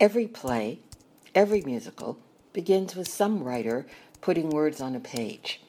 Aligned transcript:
Every 0.00 0.26
play, 0.26 0.78
every 1.34 1.60
musical 1.60 2.16
begins 2.54 2.96
with 2.96 3.06
some 3.06 3.44
writer 3.44 3.84
putting 4.22 4.48
words 4.48 4.80
on 4.80 4.96
a 4.96 4.98
page. 4.98 5.60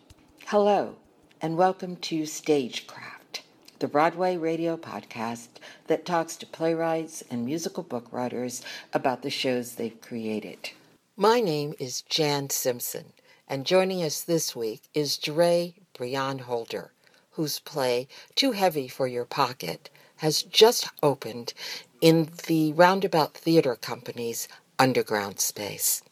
Hello, 0.46 0.96
and 1.42 1.58
welcome 1.58 1.98
to 1.98 2.26
Stagecraft, 2.26 3.42
the 3.80 3.90
Broadway 3.90 4.38
radio 4.38 4.78
podcast 4.78 5.50
that 5.88 6.06
talks 6.06 6.38
to 6.38 6.46
playwrights 6.46 7.26
and 7.30 7.44
musical 7.44 7.84
book 7.84 8.08
writers 8.10 8.64
about 8.94 9.22
the 9.22 9.30
shows 9.30 9.76
they've 9.76 10.00
created. 10.00 10.70
My 11.18 11.42
name 11.42 11.74
is 11.78 12.02
Jan 12.04 12.50
Simpson, 12.52 13.12
and 13.50 13.66
joining 13.66 14.02
us 14.02 14.22
this 14.22 14.56
week 14.56 14.84
is 14.94 15.18
Jireh 15.18 15.74
Breon 15.94 16.40
Holder, 16.40 16.94
whose 17.32 17.60
play, 17.60 18.08
Too 18.36 18.54
Heavy 18.54 18.88
for 18.88 19.08
Your 19.08 19.26
Pocket, 19.26 19.90
has 20.22 20.44
just 20.44 20.88
opened 21.02 21.52
in 22.00 22.30
the 22.46 22.72
Roundabout 22.74 23.34
Theater 23.34 23.76
Company's 23.76 24.48
underground 24.78 25.40
space. 25.40 26.04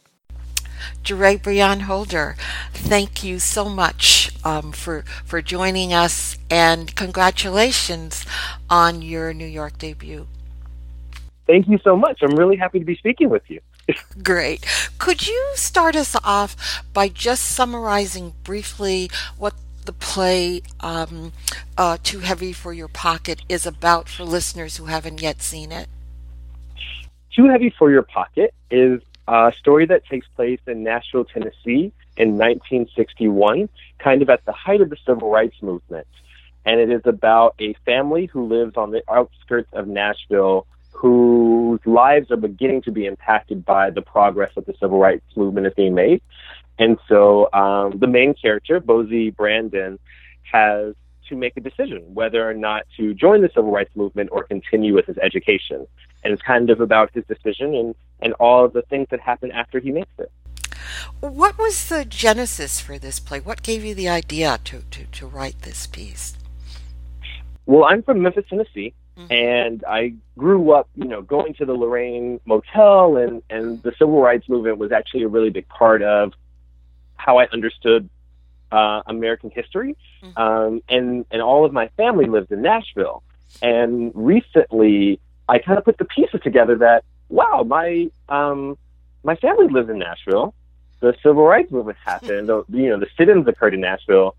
Jireh 1.04 1.38
Breon 1.38 1.82
Holder, 1.82 2.36
thank 2.74 3.24
you 3.24 3.38
so 3.38 3.70
much 3.70 4.32
um, 4.44 4.72
for 4.72 5.04
for 5.26 5.42
joining 5.44 5.94
us, 5.94 6.38
and 6.50 6.96
congratulations 6.96 8.26
on 8.68 9.04
your 9.04 9.32
New 9.32 9.46
York 9.46 9.78
debut. 9.78 10.26
Thank 11.46 11.68
you 11.68 11.80
so 11.84 11.96
much. 11.96 12.20
I'm 12.24 12.36
really 12.36 12.58
happy 12.58 12.80
to 12.80 12.86
be 12.86 12.96
speaking 12.96 13.30
with 13.30 13.44
you. 13.48 13.60
Great. 14.24 14.66
Could 14.98 15.28
you 15.28 15.52
start 15.54 15.96
us 15.96 16.16
off 16.24 16.84
by 16.94 17.10
just 17.10 17.44
summarizing 17.46 18.34
briefly 18.44 19.10
what 19.38 19.54
the 19.86 19.94
play 19.94 20.62
um, 20.80 21.32
uh, 21.78 21.98
Too 22.04 22.20
Heavy 22.20 22.54
for 22.54 22.74
Your 22.74 22.88
Pocket 22.88 23.42
is 23.50 23.66
about 23.66 24.10
for 24.10 24.24
listeners 24.24 24.78
who 24.78 24.86
haven't 24.86 25.22
yet 25.22 25.42
seen 25.42 25.72
it? 25.72 25.88
Too 27.36 27.46
Heavy 27.48 27.74
for 27.78 27.92
Your 27.92 28.04
Pocket 28.04 28.54
is 28.70 29.02
a 29.28 29.54
story 29.58 29.86
that 29.86 30.06
takes 30.06 30.28
place 30.36 30.60
in 30.68 30.84
Nashville, 30.84 31.26
Tennessee 31.26 31.94
in 32.18 32.38
1961, 32.38 33.70
kind 34.00 34.22
of 34.22 34.30
at 34.30 34.44
the 34.46 34.52
height 34.52 34.82
of 34.82 34.90
the 34.90 34.98
civil 35.06 35.30
rights 35.30 35.56
movement. 35.62 36.08
And 36.66 36.80
it 36.80 36.92
is 36.92 37.02
about 37.06 37.56
a 37.60 37.74
family 37.86 38.26
who 38.26 38.48
lives 38.48 38.76
on 38.76 38.92
the 38.92 39.04
outskirts 39.10 39.70
of 39.74 39.88
Nashville 39.88 40.68
whose 41.00 41.80
lives 41.86 42.30
are 42.30 42.36
beginning 42.36 42.82
to 42.82 42.92
be 42.92 43.06
impacted 43.06 43.64
by 43.64 43.90
the 43.90 44.02
progress 44.02 44.52
that 44.56 44.66
the 44.66 44.74
civil 44.82 45.00
rights 45.00 45.24
movement 45.38 45.66
is 45.66 45.74
being 45.74 45.96
made. 45.96 46.22
And 46.80 46.98
so 47.08 47.52
um, 47.52 48.00
the 48.00 48.08
main 48.08 48.34
character, 48.34 48.80
Bowzie 48.80 49.32
Brandon, 49.32 50.00
has 50.52 50.96
to 51.28 51.36
make 51.36 51.56
a 51.58 51.62
decision 51.62 52.02
whether 52.14 52.50
or 52.50 52.54
not 52.54 52.84
to 52.98 53.14
join 53.14 53.42
the 53.42 53.50
civil 53.50 53.70
rights 53.70 53.96
movement 53.96 54.30
or 54.32 54.44
continue 54.44 54.96
with 54.96 55.06
his 55.06 55.18
education. 55.20 55.86
And 56.24 56.34
it's 56.34 56.42
kind 56.42 56.70
of 56.70 56.82
about 56.82 57.12
his 57.14 57.26
decision 57.26 57.76
and, 57.76 57.96
and 58.22 58.34
all 58.34 58.66
of 58.66 58.74
the 58.74 58.82
things 58.84 59.08
that 59.12 59.20
happen 59.20 59.52
after 59.52 59.80
he 59.80 59.92
makes 59.92 60.12
it. 60.18 60.32
What 61.20 61.58
was 61.58 61.90
the 61.90 62.06
genesis 62.06 62.80
for 62.80 62.98
this 62.98 63.20
play? 63.20 63.40
What 63.40 63.62
gave 63.62 63.86
you 63.86 63.94
the 63.94 64.10
idea 64.10 64.60
to, 64.64 64.82
to, 64.90 65.06
to 65.06 65.28
write 65.28 65.62
this 65.62 65.86
piece? 65.86 66.36
Well, 67.66 67.84
I'm 67.84 68.02
from 68.02 68.22
Memphis, 68.24 68.46
Tennessee, 68.50 68.94
mm-hmm. 69.18 69.32
and 69.32 69.84
I 69.88 70.16
grew 70.38 70.72
up, 70.72 70.90
you 70.96 71.06
know, 71.06 71.22
going 71.22 71.54
to 71.56 71.66
the 71.66 71.74
Lorraine 71.74 72.40
Motel, 72.46 73.18
and, 73.18 73.44
and 73.50 73.84
the 73.84 73.92
civil 74.00 74.22
rights 74.22 74.50
movement 74.50 74.80
was 74.80 74.92
actually 74.92 75.24
a 75.24 75.28
really 75.28 75.52
big 75.52 75.68
part 75.68 76.02
of 76.02 76.34
how 77.20 77.38
I 77.38 77.48
understood 77.48 78.10
uh, 78.72 79.02
American 79.06 79.52
history. 79.52 79.98
Mm-hmm. 80.24 80.42
Um, 80.42 80.82
and, 80.90 81.26
and 81.32 81.42
all 81.42 81.66
of 81.66 81.74
my 81.74 81.90
family 81.98 82.26
lived 82.26 82.52
in 82.52 82.62
Nashville. 82.62 83.24
And 83.62 84.12
recently, 84.14 85.20
I 85.48 85.60
kind 85.60 85.78
of 85.78 85.86
put 85.86 85.98
the 85.98 86.06
pieces 86.06 86.40
together 86.44 86.78
that, 86.78 87.04
wow, 87.30 87.64
my, 87.68 88.10
um, 88.30 88.78
my 89.24 89.36
family 89.36 89.68
lives 89.68 89.90
in 89.90 90.00
Nashville. 90.00 90.54
The 91.02 91.16
civil 91.24 91.44
rights 91.44 91.72
movement 91.72 91.98
happened. 92.06 92.50
the, 92.50 92.64
you 92.70 92.90
know, 92.90 93.00
the 93.00 93.08
sit-ins 93.18 93.48
occurred 93.48 93.74
in 93.74 93.82
Nashville. 93.82 94.36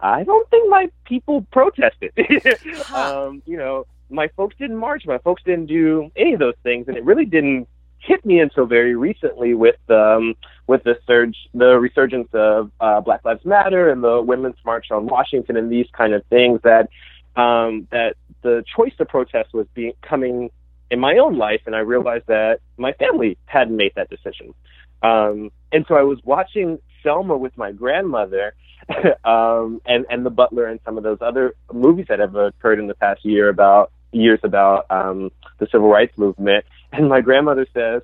I 0.00 0.24
don't 0.24 0.48
think 0.48 0.70
my 0.70 0.90
people 1.04 1.44
protested. 1.50 2.12
um, 2.94 3.42
you 3.46 3.56
know, 3.56 3.86
my 4.10 4.28
folks 4.36 4.56
didn't 4.56 4.76
march. 4.76 5.04
My 5.06 5.18
folks 5.18 5.42
didn't 5.42 5.66
do 5.66 6.10
any 6.16 6.34
of 6.34 6.38
those 6.38 6.54
things, 6.62 6.88
and 6.88 6.96
it 6.96 7.04
really 7.04 7.24
didn't 7.24 7.68
hit 8.00 8.24
me 8.24 8.40
until 8.40 8.66
very 8.66 8.94
recently 8.94 9.54
with 9.54 9.78
um, 9.90 10.34
with 10.66 10.82
the 10.84 10.98
surge, 11.06 11.36
the 11.54 11.78
resurgence 11.78 12.28
of 12.32 12.70
uh, 12.80 13.00
Black 13.00 13.24
Lives 13.24 13.44
Matter 13.44 13.90
and 13.90 14.02
the 14.02 14.20
Women's 14.20 14.56
March 14.64 14.86
on 14.90 15.06
Washington 15.06 15.56
and 15.56 15.70
these 15.70 15.86
kind 15.96 16.14
of 16.14 16.24
things 16.26 16.60
that 16.62 16.88
um, 17.36 17.88
that 17.90 18.16
the 18.42 18.64
choice 18.76 18.92
to 18.98 19.04
protest 19.04 19.52
was 19.52 19.66
being 19.74 19.92
coming 20.02 20.50
in 20.90 21.00
my 21.00 21.18
own 21.18 21.36
life, 21.36 21.62
and 21.66 21.74
I 21.74 21.80
realized 21.80 22.26
that 22.28 22.60
my 22.76 22.92
family 22.92 23.36
hadn't 23.46 23.76
made 23.76 23.92
that 23.96 24.08
decision. 24.08 24.54
Um, 25.02 25.50
and 25.70 25.84
so 25.86 25.94
I 25.94 26.02
was 26.02 26.18
watching 26.24 26.78
Selma 27.02 27.36
with 27.36 27.56
my 27.56 27.72
grandmother, 27.72 28.54
um, 29.24 29.80
and 29.86 30.06
and 30.10 30.24
The 30.24 30.30
Butler 30.30 30.66
and 30.66 30.80
some 30.84 30.96
of 30.96 31.04
those 31.04 31.18
other 31.20 31.54
movies 31.72 32.06
that 32.08 32.18
have 32.18 32.34
occurred 32.34 32.78
in 32.78 32.86
the 32.86 32.94
past 32.94 33.24
year 33.24 33.48
about 33.48 33.92
years 34.12 34.40
about 34.42 34.86
um, 34.90 35.30
the 35.58 35.66
civil 35.70 35.88
rights 35.88 36.16
movement. 36.16 36.64
And 36.92 37.08
my 37.08 37.20
grandmother 37.20 37.66
says, 37.74 38.02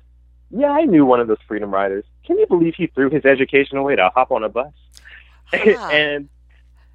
"Yeah, 0.51 0.69
I 0.69 0.85
knew 0.85 1.05
one 1.05 1.19
of 1.19 1.27
those 1.27 1.41
freedom 1.47 1.73
riders. 1.73 2.05
Can 2.25 2.37
you 2.37 2.45
believe 2.47 2.75
he 2.75 2.87
threw 2.87 3.09
his 3.09 3.25
education 3.25 3.77
away 3.77 3.95
to 3.95 4.09
hop 4.13 4.31
on 4.31 4.43
a 4.43 4.49
bus?" 4.49 4.73
Huh. 5.53 5.89
and 5.91 6.29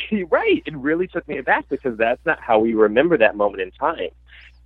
he, 0.08 0.24
right, 0.24 0.62
it 0.66 0.76
really 0.76 1.06
took 1.06 1.26
me 1.28 1.38
aback 1.38 1.68
because 1.68 1.96
that's 1.96 2.24
not 2.26 2.40
how 2.40 2.58
we 2.58 2.74
remember 2.74 3.16
that 3.18 3.36
moment 3.36 3.62
in 3.62 3.70
time. 3.70 4.10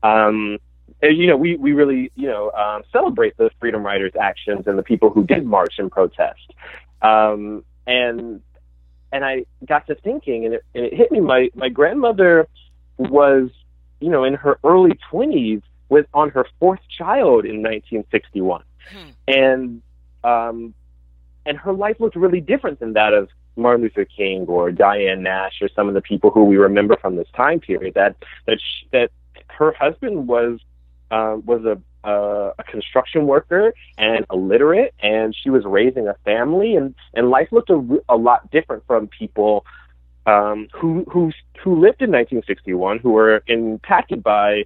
Um, 0.03 0.59
and, 1.03 1.17
you 1.17 1.27
know, 1.27 1.37
we, 1.37 1.57
we 1.57 1.73
really, 1.73 2.11
you 2.15 2.29
know, 2.29 2.51
um, 2.53 2.83
celebrate 2.91 3.37
the 3.37 3.51
freedom 3.61 3.85
riders' 3.85 4.13
actions 4.19 4.67
and 4.67 4.79
the 4.79 4.83
people 4.83 5.11
who 5.11 5.25
did 5.25 5.45
march 5.45 5.75
and 5.79 5.91
protest. 5.91 6.53
Um, 7.03 7.65
and 7.87 8.41
and 9.13 9.25
I 9.25 9.45
got 9.67 9.87
to 9.89 9.95
thinking, 9.97 10.47
and 10.47 10.55
it, 10.55 10.65
and 10.75 10.85
it 10.87 10.95
hit 10.95 11.13
me. 11.13 11.21
My 11.21 11.51
my 11.55 11.69
grandmother 11.69 12.49
was 12.97 13.51
you 14.05 14.11
know, 14.11 14.25
in 14.25 14.35
her 14.35 14.59
early 14.63 14.99
20s 15.11 15.63
with 15.95 16.07
on 16.13 16.29
her 16.31 16.45
fourth 16.59 16.81
child 16.99 17.45
in 17.45 17.63
1961. 17.63 18.63
Hmm. 18.91 19.11
And 19.29 19.83
um, 20.25 20.75
and 21.47 21.57
her 21.57 21.73
life 21.73 21.97
looked 22.01 22.17
really 22.17 22.41
different 22.41 22.81
than 22.81 22.95
that 22.95 23.15
of 23.15 23.29
Martin 23.57 23.83
Luther 23.83 24.05
King 24.05 24.45
or 24.49 24.73
Diane 24.73 25.23
Nash 25.23 25.63
or 25.63 25.69
some 25.77 25.87
of 25.87 25.95
the 25.95 26.01
people 26.01 26.31
who 26.31 26.45
we 26.45 26.57
remember 26.57 26.97
from 27.01 27.15
this 27.15 27.29
time 27.37 27.61
period. 27.61 27.95
That 27.95 28.17
that 28.47 28.59
sh- 28.59 28.87
that 28.93 29.11
her 29.49 29.73
husband 29.73 30.27
was 30.27 30.59
uh, 31.13 31.37
was 31.45 31.65
a 31.65 31.81
uh, 32.07 32.53
a 32.59 32.65
construction 32.65 33.27
worker 33.27 33.73
and 33.97 34.27
illiterate, 34.33 34.93
and 35.01 35.35
she 35.35 35.49
was 35.49 35.65
raising 35.65 36.09
a 36.09 36.17
family, 36.25 36.75
and 36.75 36.95
and 37.15 37.31
life 37.31 37.49
looked 37.53 37.71
a, 37.71 37.81
a 38.09 38.17
lot 38.17 38.51
different 38.51 38.85
from 38.87 39.07
people 39.07 39.65
um, 40.27 40.67
who 40.73 41.05
who 41.11 41.31
who 41.63 41.75
lived 41.75 42.03
in 42.03 42.11
1961, 42.11 42.99
who 42.99 43.13
were 43.13 43.43
impacted 43.47 44.23
by 44.23 44.65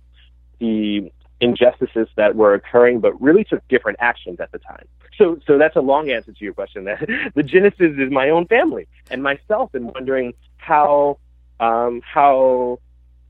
the 0.61 1.13
injustices 1.41 2.09
that 2.17 2.35
were 2.35 2.55
occurring, 2.55 3.01
but 3.01 3.21
really 3.21 3.45
took 3.45 3.67
different 3.69 3.99
actions 4.01 4.41
at 4.41 4.51
the 4.53 4.59
time. 4.59 4.87
So, 5.17 5.39
so 5.47 5.59
that's 5.59 5.77
a 5.77 5.81
long 5.81 6.11
answer 6.11 6.33
to 6.33 6.45
your 6.45 6.55
question. 6.55 6.85
That 6.85 7.07
the 7.35 7.43
genesis 7.43 7.93
is 7.99 8.11
my 8.11 8.31
own 8.31 8.47
family 8.47 8.87
and 9.11 9.23
myself, 9.23 9.75
and 9.75 9.93
wondering 9.93 10.35
how 10.57 11.19
um, 11.61 12.01
how 12.03 12.81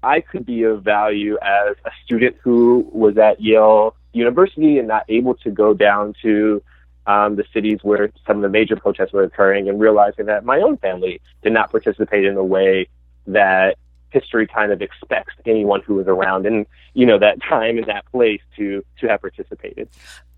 I 0.03 0.21
could 0.21 0.47
be 0.47 0.63
of 0.65 0.83
value 0.83 1.39
as 1.43 1.77
a 1.85 1.91
student 2.05 2.37
who 2.43 2.89
was 2.93 3.17
at 3.19 3.41
Yale 3.41 3.97
University 4.13 4.79
and 4.79 4.89
not 4.89 5.05
able 5.09 5.35
to 5.37 5.51
go 5.51 5.75
down 5.75 6.15
to 6.23 6.63
um, 7.07 7.37
the 7.37 7.45
cities 7.55 7.79
where 7.83 8.11
some 8.27 8.37
of 8.37 8.43
the 8.43 8.49
major 8.51 8.77
protests 8.77 9.13
were 9.13 9.23
occurring 9.23 9.69
and 9.69 9.81
realizing 9.81 10.27
that 10.27 10.45
my 10.45 10.61
own 10.61 10.77
family 10.77 11.21
did 11.43 11.53
not 11.53 11.71
participate 11.71 12.25
in 12.25 12.37
a 12.37 12.45
way 12.45 12.87
that 13.27 13.77
history 14.11 14.47
kind 14.47 14.72
of 14.72 14.81
expects 14.83 15.34
anyone 15.47 15.83
who 15.83 15.95
was 15.95 16.07
around 16.07 16.47
in 16.47 16.66
you 16.95 17.07
know 17.07 17.19
that 17.19 17.43
time 17.43 17.78
and 17.78 17.87
that 17.87 18.05
place 18.10 18.41
to 18.57 18.84
to 18.99 19.09
have 19.09 19.21
participated. 19.21 19.89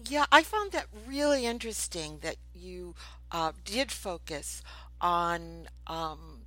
Yeah 0.09 0.27
i 0.33 0.43
found 0.43 0.73
that 0.73 0.87
really 1.07 1.47
interesting 1.47 2.19
that 2.23 2.37
you 2.55 2.95
uh, 3.33 3.53
did 3.65 3.93
focus 3.93 4.63
on 5.01 5.69
um, 5.87 6.43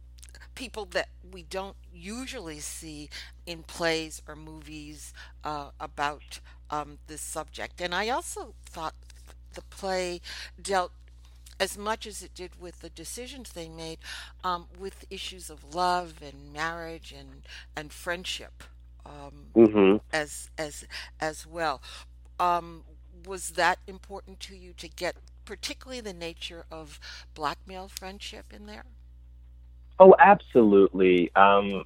people 0.55 0.85
that 0.85 1.09
we 1.31 1.43
don't 1.43 1.77
usually 1.93 2.59
see 2.59 3.09
in 3.45 3.63
plays 3.63 4.21
or 4.27 4.35
movies 4.35 5.13
uh, 5.43 5.69
about 5.79 6.39
um, 6.69 6.99
this 7.07 7.21
subject. 7.21 7.81
And 7.81 7.93
i 7.95 8.09
also 8.09 8.53
thought 8.65 8.95
the 9.53 9.61
play 9.61 10.21
dealt 10.61 10.91
as 11.59 11.77
much 11.77 12.05
as 12.05 12.21
it 12.21 12.33
did 12.33 12.59
with 12.59 12.79
the 12.81 12.89
decisions 12.89 13.51
they 13.51 13.69
made, 13.69 13.99
um, 14.43 14.67
with 14.79 15.05
issues 15.09 15.49
of 15.49 15.75
love 15.75 16.15
and 16.21 16.53
marriage 16.53 17.13
and 17.17 17.43
and 17.75 17.91
friendship, 17.91 18.63
um, 19.05 19.47
mm-hmm. 19.55 19.97
as 20.11 20.49
as 20.57 20.85
as 21.19 21.45
well. 21.45 21.81
Um, 22.39 22.83
was 23.25 23.51
that 23.51 23.79
important 23.87 24.39
to 24.41 24.55
you 24.55 24.73
to 24.73 24.89
get, 24.89 25.15
particularly 25.45 26.01
the 26.01 26.13
nature 26.13 26.65
of 26.71 26.99
black 27.33 27.59
male 27.65 27.87
friendship 27.87 28.51
in 28.53 28.65
there? 28.65 28.83
Oh, 29.99 30.15
absolutely. 30.19 31.31
Um, 31.35 31.85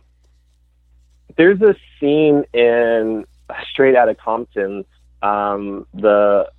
there's 1.35 1.61
a 1.61 1.75
scene 1.99 2.45
in 2.53 3.25
Straight 3.69 3.95
Outta 3.95 4.15
Compton. 4.15 4.85
Um, 5.21 5.85
the 5.93 6.49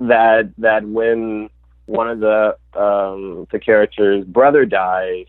that 0.00 0.52
that 0.58 0.84
when 0.84 1.48
one 1.86 2.08
of 2.08 2.20
the 2.20 2.56
um, 2.74 3.46
the 3.50 3.58
character's 3.58 4.24
brother 4.24 4.66
dies, 4.66 5.26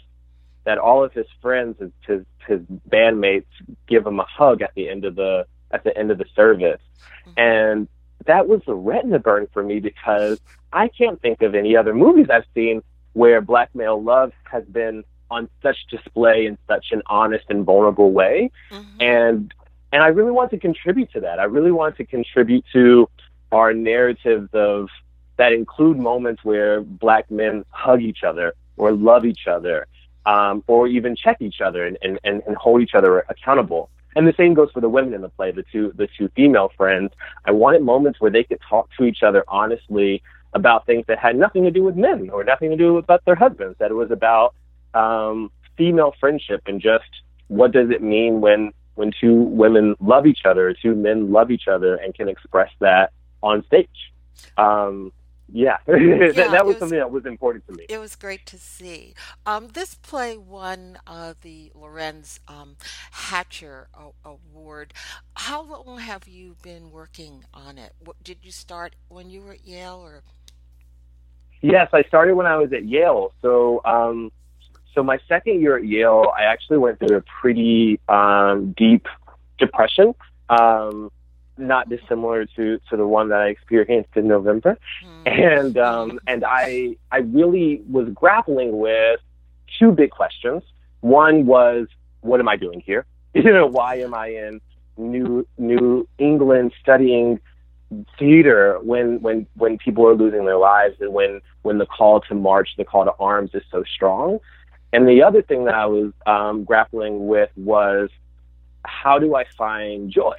that 0.66 0.78
all 0.78 1.04
of 1.04 1.14
his 1.14 1.28
friends, 1.42 1.78
his, 1.80 1.92
his 2.06 2.26
his 2.48 2.60
bandmates, 2.90 3.46
give 3.88 4.06
him 4.06 4.20
a 4.20 4.26
hug 4.26 4.62
at 4.62 4.74
the 4.76 4.90
end 4.90 5.06
of 5.06 5.16
the 5.16 5.46
at 5.72 5.84
the 5.84 5.96
end 5.98 6.12
of 6.12 6.18
the 6.18 6.26
service, 6.36 6.82
mm-hmm. 7.28 7.40
and 7.40 7.88
that 8.26 8.48
was 8.48 8.62
a 8.68 8.74
retina 8.74 9.20
burn 9.20 9.48
for 9.54 9.64
me 9.64 9.80
because 9.80 10.40
I 10.74 10.90
can't 10.90 11.22
think 11.22 11.42
of 11.42 11.56
any 11.56 11.76
other 11.76 11.94
movies 11.94 12.28
I've 12.30 12.46
seen 12.54 12.82
where 13.14 13.40
black 13.42 13.74
male 13.74 14.02
love 14.02 14.32
has 14.44 14.66
been 14.66 15.04
on 15.30 15.50
such 15.62 15.78
display 15.90 16.46
in 16.46 16.58
such 16.68 16.88
an 16.92 17.02
honest 17.08 17.46
and 17.50 17.66
vulnerable 17.66 18.12
way, 18.12 18.52
mm-hmm. 18.72 19.02
and 19.02 19.54
and 19.92 20.04
I 20.04 20.08
really 20.08 20.32
want 20.32 20.52
to 20.52 20.58
contribute 20.58 21.12
to 21.14 21.22
that. 21.22 21.40
I 21.40 21.44
really 21.44 21.72
want 21.72 21.98
to 21.98 22.06
contribute 22.06 22.66
to 22.74 23.10
our 23.52 23.74
narratives 23.74 24.50
of 24.54 24.90
that 25.38 25.54
include 25.54 25.98
moments 25.98 26.44
where 26.44 26.82
black 26.82 27.30
men 27.32 27.64
hug 27.70 28.02
each 28.02 28.24
other 28.24 28.54
or 28.76 28.92
love 28.92 29.26
each 29.26 29.48
other 29.48 29.88
um, 30.26 30.64
or 30.68 30.88
even 30.88 31.16
check 31.16 31.38
each 31.42 31.62
other 31.62 31.86
and, 31.86 31.98
and, 32.02 32.20
and 32.24 32.56
hold 32.58 32.82
each 32.82 32.96
other 32.96 33.20
accountable. 33.30 33.90
And 34.16 34.28
the 34.28 34.34
same 34.36 34.54
goes 34.54 34.72
for 34.72 34.82
the 34.82 34.90
women 34.90 35.14
in 35.14 35.22
the 35.22 35.30
play, 35.30 35.52
the 35.52 35.64
two 35.72 35.94
the 35.96 36.08
two 36.18 36.28
female 36.36 36.72
friends. 36.76 37.12
I 37.46 37.52
wanted 37.52 37.84
moments 37.84 38.20
where 38.20 38.32
they 38.32 38.44
could 38.44 38.60
talk 38.68 38.90
to 38.98 39.04
each 39.04 39.22
other 39.22 39.44
honestly 39.48 40.24
about 40.54 40.88
things 40.88 41.06
that 41.08 41.20
had 41.20 41.36
nothing 41.36 41.64
to 41.66 41.72
do 41.72 41.84
with 41.84 41.96
men 41.96 42.32
or 42.32 42.44
nothing 42.44 42.72
to 42.72 42.78
do 42.78 42.96
with 42.96 43.06
their 43.26 43.36
husbands. 43.36 43.78
That 43.78 43.92
it 43.92 43.94
was 43.94 44.10
about 44.10 44.56
um, 44.96 45.52
female 45.78 46.16
friendship 46.20 46.64
and 46.66 46.82
just 46.82 47.06
what 47.48 47.72
does 47.72 47.92
it 47.92 48.02
mean 48.02 48.42
when 48.42 48.74
when 48.96 49.12
two 49.22 49.36
women 49.36 49.96
love 50.00 50.26
each 50.26 50.46
other, 50.46 50.74
two 50.74 50.96
men 50.96 51.32
love 51.32 51.52
each 51.52 51.68
other, 51.68 51.96
and 51.96 52.16
can 52.16 52.28
express 52.28 52.72
that 52.80 53.12
on 53.44 53.64
stage. 53.66 54.12
Um, 54.58 55.12
yeah, 55.52 55.78
yeah 55.88 55.96
that, 55.96 56.52
that 56.52 56.66
was, 56.66 56.76
was, 56.76 56.80
something 56.80 57.00
that 57.00 57.12
was 57.12 57.26
important 57.26 57.66
to 57.68 57.74
me. 57.74 57.86
It 57.90 58.00
was 58.00 58.16
great 58.16 58.46
to 58.48 58.58
see. 58.58 59.14
Um, 59.46 59.70
this 59.70 59.96
play 59.96 60.38
won 60.38 61.00
uh, 61.08 61.34
the 61.42 61.72
Lorenz 61.74 62.40
um, 62.48 62.76
Hatcher 63.12 63.88
Award. 64.26 64.94
How 65.36 65.64
long 65.64 66.00
have 66.00 66.28
you 66.28 66.56
been 66.62 66.92
working 66.92 67.46
on 67.54 67.78
it? 67.78 67.94
What, 68.04 68.22
did 68.24 68.40
you 68.42 68.52
start 68.52 68.96
when 69.08 69.30
you 69.30 69.42
were 69.42 69.54
at 69.54 69.66
Yale, 69.66 70.02
or? 70.04 70.24
Yes, 71.62 71.90
I 71.94 72.04
started 72.04 72.36
when 72.36 72.46
I 72.46 72.58
was 72.58 72.72
at 72.74 72.86
Yale. 72.86 73.34
So, 73.42 73.82
um, 73.86 74.32
so 74.94 75.04
my 75.04 75.20
second 75.28 75.62
year 75.62 75.78
at 75.78 75.86
Yale, 75.86 76.26
I 76.38 76.44
actually 76.44 76.78
went 76.78 77.00
through 77.00 77.18
a 77.18 77.24
pretty 77.42 78.00
um, 78.10 78.74
deep 78.78 79.08
depression. 79.58 80.14
Um, 80.50 81.12
not 81.58 81.90
dissimilar 81.90 82.46
to 82.56 82.80
to 82.90 82.98
the 82.98 83.08
one 83.08 83.30
that 83.30 83.40
I 83.40 83.48
experienced 83.48 84.16
in 84.16 84.28
November, 84.28 84.78
mm. 85.06 85.32
and 85.32 85.78
um, 85.78 86.20
and 86.28 86.44
I 86.46 86.96
I 87.12 87.20
really 87.20 87.82
was 87.90 88.10
grappling 88.14 88.78
with 88.78 89.20
two 89.80 89.92
big 89.92 90.12
questions. 90.12 90.64
One 91.02 91.46
was, 91.46 91.88
what 92.22 92.40
am 92.40 92.48
I 92.48 92.56
doing 92.56 92.82
here? 92.82 93.06
You 93.34 93.54
know, 93.54 93.68
why 93.68 93.98
am 93.98 94.16
I 94.16 94.30
in 94.30 94.60
New 94.98 95.46
New 95.60 96.08
England 96.18 96.72
studying 96.82 97.40
theater 98.18 98.80
when 98.82 99.22
when 99.22 99.46
when 99.56 99.78
people 99.78 100.08
are 100.08 100.16
losing 100.16 100.46
their 100.46 100.58
lives 100.58 100.96
and 101.00 101.14
when 101.14 101.42
when 101.62 101.78
the 101.78 101.86
call 101.86 102.22
to 102.22 102.34
march, 102.34 102.70
the 102.78 102.84
call 102.84 103.06
to 103.06 103.14
arms 103.20 103.52
is 103.54 103.62
so 103.70 103.84
strong? 103.84 104.40
And 104.92 105.08
the 105.08 105.22
other 105.22 105.44
thing 105.44 105.66
that 105.66 105.76
I 105.76 105.86
was 105.86 106.14
um, 106.26 106.64
grappling 106.64 107.28
with 107.28 107.52
was, 107.56 108.10
how 108.84 109.20
do 109.20 109.36
I 109.36 109.46
find 109.56 110.10
joy? 110.10 110.38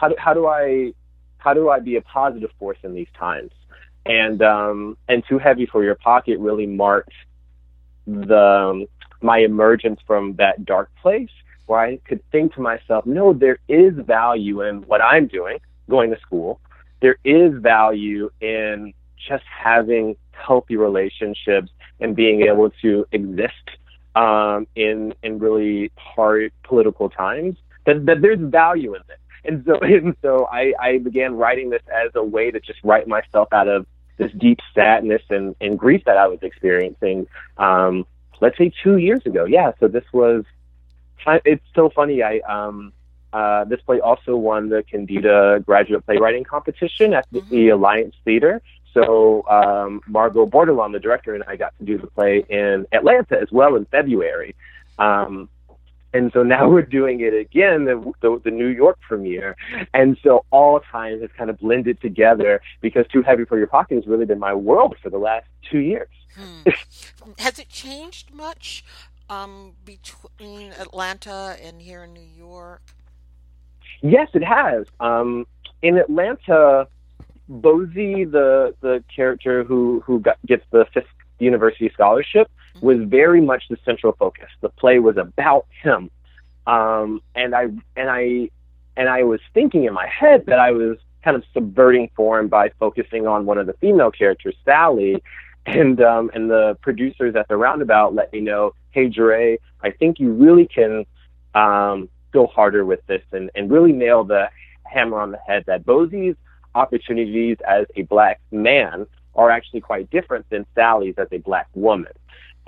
How 0.00 0.34
do, 0.34 0.46
I 0.46 0.92
how 1.38 1.54
do 1.54 1.68
I 1.68 1.80
be 1.80 1.96
a 1.96 2.02
positive 2.02 2.50
force 2.58 2.78
in 2.82 2.94
these 2.94 3.08
times? 3.18 3.52
And 4.06 4.40
um, 4.42 4.96
and 5.08 5.22
too 5.28 5.38
heavy 5.38 5.66
for 5.66 5.84
your 5.84 5.94
pocket 5.94 6.38
really 6.38 6.66
marked 6.66 7.12
the 8.06 8.38
um, 8.70 8.86
my 9.20 9.38
emergence 9.38 10.00
from 10.06 10.34
that 10.36 10.64
dark 10.64 10.90
place 11.02 11.28
where 11.66 11.80
I 11.80 11.98
could 11.98 12.22
think 12.32 12.54
to 12.54 12.60
myself, 12.60 13.06
no, 13.06 13.32
there 13.32 13.58
is 13.68 13.94
value 13.94 14.62
in 14.62 14.82
what 14.82 15.00
I'm 15.02 15.28
doing, 15.28 15.58
going 15.88 16.10
to 16.10 16.18
school. 16.20 16.60
There 17.00 17.16
is 17.24 17.52
value 17.60 18.30
in 18.40 18.92
just 19.28 19.44
having 19.46 20.16
healthy 20.32 20.76
relationships 20.76 21.70
and 22.00 22.16
being 22.16 22.42
able 22.42 22.70
to 22.82 23.06
exist 23.12 23.68
um, 24.14 24.66
in 24.74 25.14
in 25.22 25.38
really 25.38 25.92
hard 25.96 26.52
political 26.64 27.10
times. 27.10 27.56
That, 27.86 28.06
that 28.06 28.22
there's 28.22 28.40
value 28.40 28.94
in 28.94 29.02
this 29.06 29.18
and 29.44 29.64
so 29.66 29.78
and 29.80 30.16
so 30.22 30.46
I, 30.50 30.72
I 30.80 30.98
began 30.98 31.34
writing 31.34 31.70
this 31.70 31.82
as 31.92 32.10
a 32.14 32.22
way 32.22 32.50
to 32.50 32.60
just 32.60 32.78
write 32.84 33.08
myself 33.08 33.48
out 33.52 33.68
of 33.68 33.86
this 34.16 34.30
deep 34.32 34.58
sadness 34.74 35.22
and, 35.30 35.56
and 35.60 35.78
grief 35.78 36.02
that 36.04 36.18
I 36.18 36.26
was 36.26 36.40
experiencing. 36.42 37.26
Um, 37.56 38.06
let's 38.40 38.58
say 38.58 38.70
two 38.82 38.98
years 38.98 39.24
ago. 39.26 39.44
Yeah. 39.44 39.72
So 39.80 39.88
this 39.88 40.04
was. 40.12 40.44
It's 41.44 41.64
so 41.74 41.90
funny. 41.90 42.22
I 42.22 42.38
um, 42.48 42.94
uh, 43.32 43.64
this 43.64 43.80
play 43.82 44.00
also 44.00 44.36
won 44.36 44.68
the 44.68 44.82
Kendeda 44.82 45.64
Graduate 45.64 46.04
Playwriting 46.06 46.44
Competition 46.44 47.12
at 47.12 47.26
the, 47.30 47.40
mm-hmm. 47.40 47.50
the 47.50 47.68
Alliance 47.68 48.14
Theater. 48.24 48.62
So 48.92 49.46
um, 49.48 50.00
Margot 50.08 50.46
Bordelon, 50.46 50.92
the 50.92 50.98
director, 50.98 51.34
and 51.34 51.44
I 51.46 51.56
got 51.56 51.76
to 51.78 51.84
do 51.84 51.98
the 51.98 52.08
play 52.08 52.44
in 52.48 52.86
Atlanta 52.92 53.38
as 53.40 53.52
well 53.52 53.76
in 53.76 53.84
February. 53.86 54.56
Um, 54.98 55.48
and 56.12 56.30
so 56.32 56.42
now 56.42 56.68
we're 56.70 56.82
doing 56.82 57.20
it 57.20 57.34
again, 57.34 57.84
the, 57.84 58.12
the, 58.20 58.40
the 58.44 58.50
New 58.50 58.68
York 58.68 58.98
premiere. 59.00 59.56
And 59.94 60.18
so 60.22 60.44
all 60.50 60.80
time 60.80 61.20
has 61.20 61.30
kind 61.36 61.50
of 61.50 61.58
blended 61.58 62.00
together 62.00 62.60
because 62.80 63.06
Too 63.08 63.22
Heavy 63.22 63.44
for 63.44 63.58
Your 63.58 63.66
Pocket 63.66 63.96
has 63.96 64.06
really 64.06 64.26
been 64.26 64.38
my 64.38 64.54
world 64.54 64.96
for 65.02 65.10
the 65.10 65.18
last 65.18 65.46
two 65.70 65.78
years. 65.78 66.08
Hmm. 66.36 66.70
has 67.38 67.58
it 67.58 67.68
changed 67.68 68.32
much 68.32 68.84
um, 69.28 69.72
between 69.84 70.72
Atlanta 70.72 71.56
and 71.62 71.80
here 71.80 72.04
in 72.04 72.12
New 72.12 72.28
York? 72.36 72.82
Yes, 74.02 74.28
it 74.34 74.44
has. 74.44 74.86
Um, 74.98 75.46
in 75.82 75.98
Atlanta, 75.98 76.88
Bowzie, 77.48 78.24
the 78.24 78.74
the 78.80 79.02
character 79.14 79.64
who 79.64 80.02
who 80.06 80.20
got, 80.20 80.38
gets 80.46 80.64
the 80.70 80.86
Fisk 80.94 81.08
University 81.38 81.90
scholarship, 81.92 82.50
was 82.80 82.98
very 83.02 83.40
much 83.40 83.64
the 83.68 83.76
central 83.84 84.12
focus. 84.18 84.48
The 84.60 84.68
play 84.68 84.98
was 84.98 85.16
about 85.16 85.66
him, 85.82 86.10
um, 86.66 87.20
and 87.34 87.54
I 87.54 87.64
and 87.96 88.10
I 88.10 88.50
and 88.96 89.08
I 89.08 89.24
was 89.24 89.40
thinking 89.54 89.84
in 89.84 89.92
my 89.92 90.06
head 90.06 90.46
that 90.46 90.58
I 90.58 90.72
was 90.72 90.98
kind 91.22 91.36
of 91.36 91.44
subverting 91.52 92.10
form 92.16 92.48
by 92.48 92.70
focusing 92.78 93.26
on 93.26 93.44
one 93.44 93.58
of 93.58 93.66
the 93.66 93.74
female 93.74 94.10
characters, 94.10 94.56
Sally, 94.64 95.22
and 95.66 96.00
um, 96.00 96.30
and 96.34 96.50
the 96.50 96.76
producers 96.80 97.34
at 97.36 97.48
the 97.48 97.56
Roundabout 97.56 98.14
let 98.14 98.32
me 98.32 98.40
know, 98.40 98.74
hey, 98.90 99.08
Jireh, 99.08 99.58
I 99.82 99.90
think 99.90 100.18
you 100.18 100.32
really 100.32 100.66
can 100.66 101.04
um, 101.54 102.08
go 102.32 102.46
harder 102.46 102.84
with 102.84 103.04
this 103.06 103.22
and 103.32 103.50
and 103.54 103.70
really 103.70 103.92
nail 103.92 104.24
the 104.24 104.48
hammer 104.84 105.20
on 105.20 105.32
the 105.32 105.38
head 105.46 105.64
that 105.66 105.84
Bowzie's 105.84 106.36
opportunities 106.74 107.56
as 107.66 107.86
a 107.96 108.02
black 108.02 108.40
man 108.50 109.06
are 109.34 109.50
actually 109.50 109.80
quite 109.80 110.10
different 110.10 110.48
than 110.50 110.66
Sally's 110.74 111.14
as 111.18 111.28
a 111.32 111.38
black 111.38 111.68
woman 111.74 112.12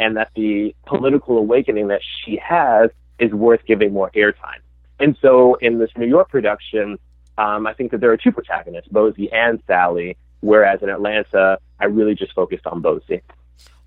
and 0.03 0.17
that 0.17 0.31
the 0.35 0.75
political 0.87 1.39
awakening 1.39 1.89
that 1.89 2.01
she 2.03 2.37
has 2.37 2.91
is 3.21 3.33
worth 3.33 3.61
giving 3.67 3.93
more 3.93 4.11
airtime. 4.17 4.61
And 4.99 5.17
so 5.23 5.55
in 5.57 5.79
this 5.79 5.91
New 5.97 6.07
York 6.07 6.29
production, 6.29 6.99
um, 7.39 7.67
I 7.67 7.73
think 7.75 7.93
that 7.93 8.01
there 8.01 8.11
are 8.11 8.17
two 8.17 8.33
protagonists, 8.33 8.89
Bowzie 8.91 9.33
and 9.33 9.63
Sally, 9.67 10.17
whereas 10.41 10.83
in 10.83 10.89
Atlanta, 10.89 11.59
I 11.79 11.85
really 11.85 12.15
just 12.15 12.33
focused 12.33 12.67
on 12.67 12.83
Bowzie. 12.83 13.23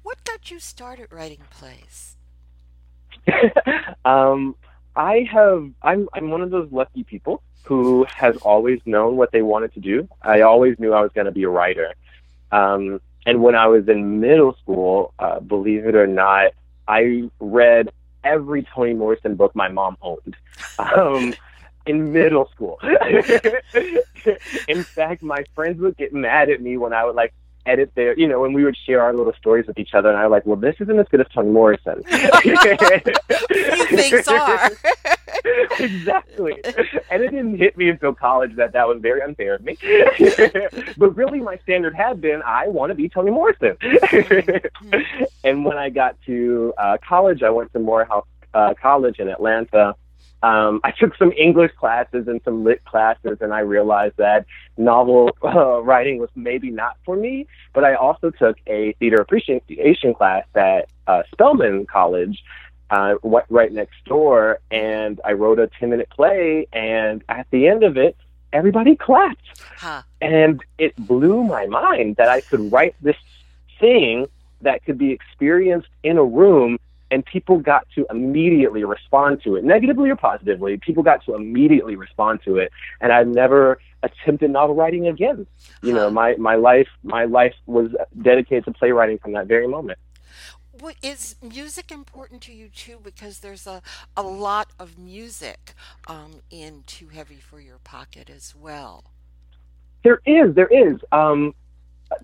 What 0.04 0.24
got 0.24 0.50
you 0.52 0.60
started 0.60 1.08
writing 1.12 1.42
plays? 1.50 2.16
um, 4.06 4.56
I 4.96 5.28
have, 5.32 5.70
I'm, 5.82 6.08
I'm 6.14 6.30
one 6.30 6.42
of 6.42 6.50
those 6.50 6.72
lucky 6.72 7.04
people 7.04 7.44
who 7.64 8.06
has 8.06 8.38
always 8.38 8.80
known 8.86 9.18
what 9.18 9.32
they 9.32 9.42
wanted 9.42 9.74
to 9.74 9.80
do. 9.82 10.08
I 10.22 10.42
always 10.42 10.80
knew 10.80 10.94
I 10.94 11.02
was 11.02 11.12
going 11.14 11.26
to 11.26 11.32
be 11.32 11.44
a 11.44 11.50
writer. 11.50 11.94
Um, 12.52 13.02
and 13.26 13.42
when 13.42 13.56
I 13.56 13.68
was 13.68 13.88
in 13.88 14.20
middle 14.20 14.56
school, 14.62 15.14
uh, 15.20 15.40
believe 15.40 15.86
it 15.86 15.96
or 15.96 16.08
not, 16.08 16.52
I 16.88 17.30
read 17.40 17.92
every 18.24 18.68
Toni 18.74 18.94
Morrison 18.94 19.36
book 19.36 19.56
my 19.56 19.68
mom 19.68 19.98
owned. 20.02 20.36
Um, 20.80 21.34
in 21.86 22.12
middle 22.12 22.50
school. 22.50 22.80
in 24.68 24.84
fact, 24.84 25.22
my 25.22 25.44
friends 25.54 25.80
would 25.80 25.98
get 25.98 26.14
mad 26.14 26.50
at 26.50 26.62
me 26.62 26.78
when 26.78 26.94
I 26.94 27.06
would 27.06 27.16
like 27.16 27.34
edit 27.66 27.92
their, 27.96 28.18
you 28.18 28.28
know, 28.28 28.42
when 28.42 28.54
we 28.54 28.64
would 28.64 28.78
share 28.86 29.02
our 29.02 29.14
little 29.14 29.34
stories 29.34 29.68
with 29.68 29.78
each 29.78 29.94
other, 29.94 30.10
and 30.10 30.18
I 30.18 30.28
was 30.28 30.32
like, 30.32 30.46
well, 30.46 30.56
this 30.56 30.76
isn't 30.80 31.00
as 31.00 31.08
good 31.10 31.22
as 31.22 31.28
Toni 31.34 31.50
Morrison. 31.50 32.04
Few 32.42 32.58
things 33.88 34.28
are. 34.28 34.72
exactly. 35.80 36.54
And 37.10 37.24
it 37.24 37.32
didn't 37.32 37.58
hit 37.58 37.78
me 37.78 37.90
until 37.90 38.14
college 38.14 38.56
that 38.56 38.74
that 38.74 38.88
was 38.88 39.00
very 39.02 39.22
unfair 39.22 39.56
of 39.56 39.64
me. 39.64 39.78
but 40.98 41.16
really, 41.16 41.40
my 41.40 41.58
standard 41.64 41.96
had 41.96 42.22
been, 42.22 42.42
I 42.46 42.68
want 42.68 42.92
to 42.92 42.96
be 42.96 43.10
Toni 43.10 43.32
Morrison. 43.32 43.78
and 45.44 45.66
when 45.66 45.78
I 45.78 45.90
got 45.90 46.18
to 46.26 46.74
uh, 46.78 46.98
college, 47.08 47.44
I 47.44 47.50
went 47.50 47.72
to 47.74 47.80
Morehouse 47.80 48.28
uh, 48.54 48.74
College 48.82 49.20
in 49.20 49.28
Atlanta. 49.28 49.96
um, 50.44 50.80
I 50.84 50.92
took 50.92 51.16
some 51.18 51.32
English 51.32 51.72
classes 51.78 52.28
and 52.28 52.40
some 52.46 52.64
lit 52.64 52.84
classes, 52.86 53.38
and 53.42 53.54
I 53.54 53.60
realized 53.60 54.16
that 54.18 54.46
novel 54.78 55.32
uh, 55.44 55.82
writing 55.82 56.20
was 56.20 56.30
maybe 56.36 56.70
not 56.70 56.98
for 57.06 57.16
me. 57.16 57.48
But 57.74 57.84
I 57.84 57.96
also 57.96 58.30
took 58.30 58.58
a 58.68 58.94
theater 59.00 59.18
appreciation 59.18 60.14
class 60.14 60.46
at 60.56 60.88
uh, 61.08 61.24
Spelman 61.32 61.86
College, 61.86 62.44
uh, 62.90 63.16
right 63.50 63.72
next 63.72 64.04
door, 64.06 64.60
and 64.72 65.20
I 65.26 65.34
wrote 65.34 65.60
a 65.60 65.68
10 65.80 65.90
minute 65.90 66.10
play. 66.10 66.68
And 66.74 67.24
at 67.30 67.48
the 67.52 67.68
end 67.68 67.84
of 67.84 67.98
it, 67.98 68.16
everybody 68.54 68.96
clapped. 68.96 69.60
Huh. 69.78 70.04
And 70.22 70.64
it 70.78 70.96
blew 70.96 71.44
my 71.44 71.66
mind 71.66 72.18
that 72.18 72.30
I 72.30 72.42
could 72.42 72.72
write 72.72 72.96
this 73.02 73.18
thing 73.80 74.28
that 74.62 74.84
could 74.86 74.98
be 74.98 75.12
experienced 75.12 75.90
in 76.04 76.18
a 76.18 76.24
room 76.24 76.78
and 77.12 77.26
people 77.26 77.60
got 77.60 77.88
to 77.96 78.06
immediately 78.10 78.84
respond 78.84 79.42
to 79.44 79.56
it, 79.56 79.64
negatively 79.64 80.10
or 80.10 80.16
positively. 80.16 80.78
People 80.78 81.04
got 81.04 81.24
to 81.26 81.36
immediately 81.36 81.96
respond 81.96 82.42
to 82.46 82.58
it, 82.58 82.72
and 83.00 83.14
I 83.14 83.24
never 83.24 83.80
attempted 84.04 84.52
novel 84.52 84.76
writing 84.76 85.08
again. 85.08 85.46
You 85.82 85.94
know, 85.94 86.10
my 86.10 86.36
my 86.38 86.56
life 86.56 86.88
my 87.04 87.26
life 87.26 87.54
was 87.68 87.92
dedicated 88.22 88.66
to 88.66 88.74
playwriting 88.74 89.20
from 89.20 89.34
that 89.34 89.48
very 89.48 89.68
moment. 89.68 90.00
Is 91.02 91.36
music 91.42 91.92
important 91.92 92.42
to 92.44 92.54
you 92.54 92.70
too? 92.70 93.00
Because 93.04 93.40
there's 93.40 93.68
a, 93.68 93.82
a 94.18 94.24
lot 94.24 94.70
of 94.80 94.98
music 94.98 95.74
um, 96.08 96.42
in 96.50 96.84
Too 96.86 97.08
Heavy 97.08 97.36
for 97.36 97.60
Your 97.60 97.78
Pocket 97.80 98.30
as 98.30 98.54
well. 98.56 99.06
There 100.04 100.22
is, 100.26 100.54
there 100.56 100.68
is. 100.68 100.98
Um, 101.12 101.54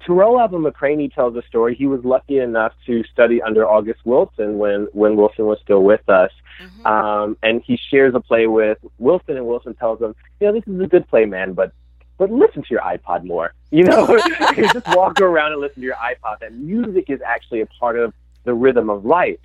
Tarell 0.05 0.39
Alvin 0.39 0.62
McCraney 0.62 1.13
tells 1.13 1.36
a 1.36 1.41
story. 1.43 1.75
He 1.75 1.88
was 1.88 2.03
lucky 2.03 2.39
enough 2.39 2.74
to 2.86 3.03
study 3.05 3.41
under 3.41 3.67
August 3.67 4.01
Wilson 4.05 4.58
when, 4.58 4.88
when 4.93 5.15
Wilson 5.15 5.46
was 5.46 5.60
still 5.63 5.84
with 5.84 6.08
us. 6.08 6.31
Mm-hmm. 6.62 6.86
Um, 6.86 7.38
and 7.41 7.62
he 7.65 7.79
shares 7.89 8.13
a 8.13 8.20
play 8.20 8.48
with 8.48 8.77
Wilson, 9.00 9.38
and 9.38 9.48
Wilson 9.48 9.74
tells 9.74 10.01
him, 10.01 10.15
you 10.39 10.48
know, 10.48 10.53
this 10.53 10.63
is 10.67 10.79
a 10.79 10.88
good 10.88 11.08
play, 11.08 11.25
man, 11.25 11.53
but 11.53 11.74
but 12.17 12.29
listen 12.29 12.62
to 12.62 12.67
your 12.70 12.81
iPod 12.81 13.24
more. 13.24 13.51
You 13.72 13.84
know, 13.84 14.05
just 14.55 14.88
walk 14.89 15.20
around 15.22 15.53
and 15.53 15.62
listen 15.62 15.81
to 15.81 15.86
your 15.88 15.96
iPod. 15.96 16.39
That 16.41 16.53
music 16.53 17.05
is 17.10 17.20
actually 17.25 17.62
a 17.62 17.65
part 17.65 17.98
of 17.98 18.13
the 18.43 18.53
rhythm 18.53 18.89
of 18.89 19.05
life. 19.05 19.39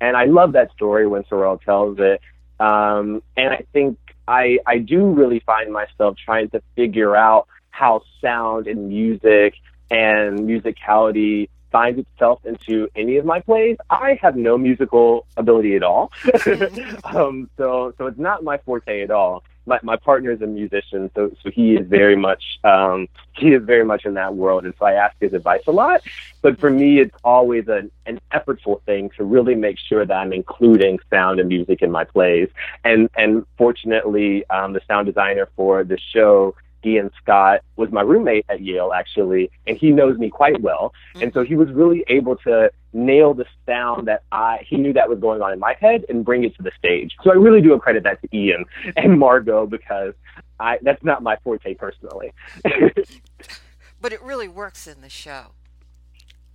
And 0.00 0.16
I 0.16 0.24
love 0.24 0.52
that 0.52 0.72
story 0.72 1.06
when 1.06 1.22
Tarell 1.24 1.58
tells 1.58 1.98
it. 2.00 2.20
Um, 2.58 3.22
and 3.36 3.52
I 3.52 3.64
think 3.72 3.98
I 4.26 4.58
I 4.66 4.78
do 4.78 5.06
really 5.06 5.40
find 5.40 5.72
myself 5.72 6.16
trying 6.24 6.50
to 6.50 6.62
figure 6.76 7.16
out 7.16 7.48
how 7.70 8.02
sound 8.20 8.66
and 8.66 8.88
music 8.88 9.54
and 9.90 10.40
musicality 10.40 11.48
finds 11.70 11.98
itself 11.98 12.44
into 12.44 12.88
any 12.94 13.16
of 13.16 13.24
my 13.24 13.40
plays. 13.40 13.76
I 13.90 14.18
have 14.20 14.36
no 14.36 14.58
musical 14.58 15.26
ability 15.36 15.74
at 15.74 15.82
all, 15.82 16.12
um, 17.04 17.50
so 17.56 17.94
so 17.98 18.06
it's 18.06 18.18
not 18.18 18.44
my 18.44 18.58
forte 18.58 19.02
at 19.02 19.10
all. 19.10 19.42
My 19.66 19.78
my 19.82 19.96
partner 19.96 20.30
is 20.30 20.42
a 20.42 20.46
musician, 20.46 21.10
so 21.14 21.30
so 21.42 21.50
he 21.50 21.74
is 21.76 21.86
very 21.86 22.16
much 22.28 22.58
um, 22.64 23.08
he 23.34 23.52
is 23.52 23.62
very 23.64 23.84
much 23.84 24.04
in 24.04 24.14
that 24.14 24.34
world, 24.34 24.64
and 24.64 24.74
so 24.78 24.86
I 24.86 24.92
ask 24.92 25.16
his 25.20 25.32
advice 25.32 25.62
a 25.66 25.72
lot. 25.72 26.02
But 26.40 26.58
for 26.58 26.70
me, 26.70 27.00
it's 27.00 27.16
always 27.24 27.68
an 27.68 27.90
an 28.06 28.20
effortful 28.32 28.82
thing 28.82 29.10
to 29.16 29.24
really 29.24 29.54
make 29.54 29.78
sure 29.78 30.04
that 30.04 30.14
I'm 30.14 30.32
including 30.32 30.98
sound 31.10 31.40
and 31.40 31.48
music 31.48 31.82
in 31.82 31.90
my 31.90 32.04
plays. 32.04 32.48
And 32.84 33.08
and 33.16 33.44
fortunately, 33.56 34.48
um, 34.50 34.72
the 34.72 34.80
sound 34.88 35.06
designer 35.06 35.48
for 35.56 35.84
the 35.84 35.98
show 35.98 36.54
Ian 36.84 37.10
Scott 37.20 37.60
was 37.76 37.90
my 37.90 38.02
roommate 38.02 38.44
at 38.48 38.60
Yale, 38.60 38.92
actually, 38.92 39.50
and 39.66 39.76
he 39.76 39.90
knows 39.90 40.18
me 40.18 40.30
quite 40.30 40.60
well. 40.60 40.92
Mm-hmm. 41.14 41.22
And 41.22 41.32
so 41.32 41.44
he 41.44 41.54
was 41.54 41.70
really 41.70 42.04
able 42.08 42.36
to 42.38 42.70
nail 42.92 43.34
the 43.34 43.46
sound 43.66 44.08
that 44.08 44.22
I 44.32 44.64
he 44.68 44.76
knew 44.76 44.92
that 44.92 45.08
was 45.08 45.18
going 45.18 45.42
on 45.42 45.52
in 45.52 45.58
my 45.58 45.74
head 45.80 46.04
and 46.08 46.24
bring 46.24 46.44
it 46.44 46.54
to 46.56 46.62
the 46.62 46.72
stage. 46.78 47.16
So 47.22 47.30
I 47.30 47.34
really 47.34 47.60
do 47.60 47.76
credit 47.78 48.04
that 48.04 48.20
to 48.22 48.36
Ian 48.36 48.64
and 48.96 49.18
Margot 49.18 49.66
because 49.66 50.14
I 50.60 50.78
that's 50.82 51.02
not 51.02 51.22
my 51.22 51.36
forte 51.42 51.74
personally. 51.74 52.32
but 54.00 54.12
it 54.12 54.22
really 54.22 54.48
works 54.48 54.86
in 54.86 55.00
the 55.00 55.08
show. 55.08 55.52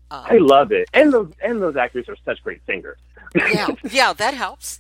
Um, 0.10 0.24
I 0.26 0.38
love 0.38 0.72
it, 0.72 0.90
and 0.94 1.12
those 1.12 1.34
and 1.44 1.62
those 1.62 1.76
actors 1.76 2.08
are 2.08 2.16
such 2.24 2.42
great 2.42 2.62
singers. 2.66 2.98
yeah, 3.36 3.68
yeah, 3.92 4.14
that 4.14 4.34
helps. 4.34 4.80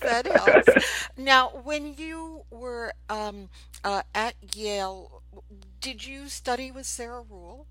that 0.00 0.26
helps. 0.26 1.06
Now, 1.16 1.50
when 1.62 1.94
you 1.94 2.42
were 2.50 2.92
um, 3.08 3.50
uh, 3.84 4.02
at 4.16 4.34
Yale, 4.56 5.22
did 5.80 6.04
you 6.04 6.28
study 6.28 6.72
with 6.72 6.86
Sarah 6.86 7.22
Ruhl? 7.22 7.68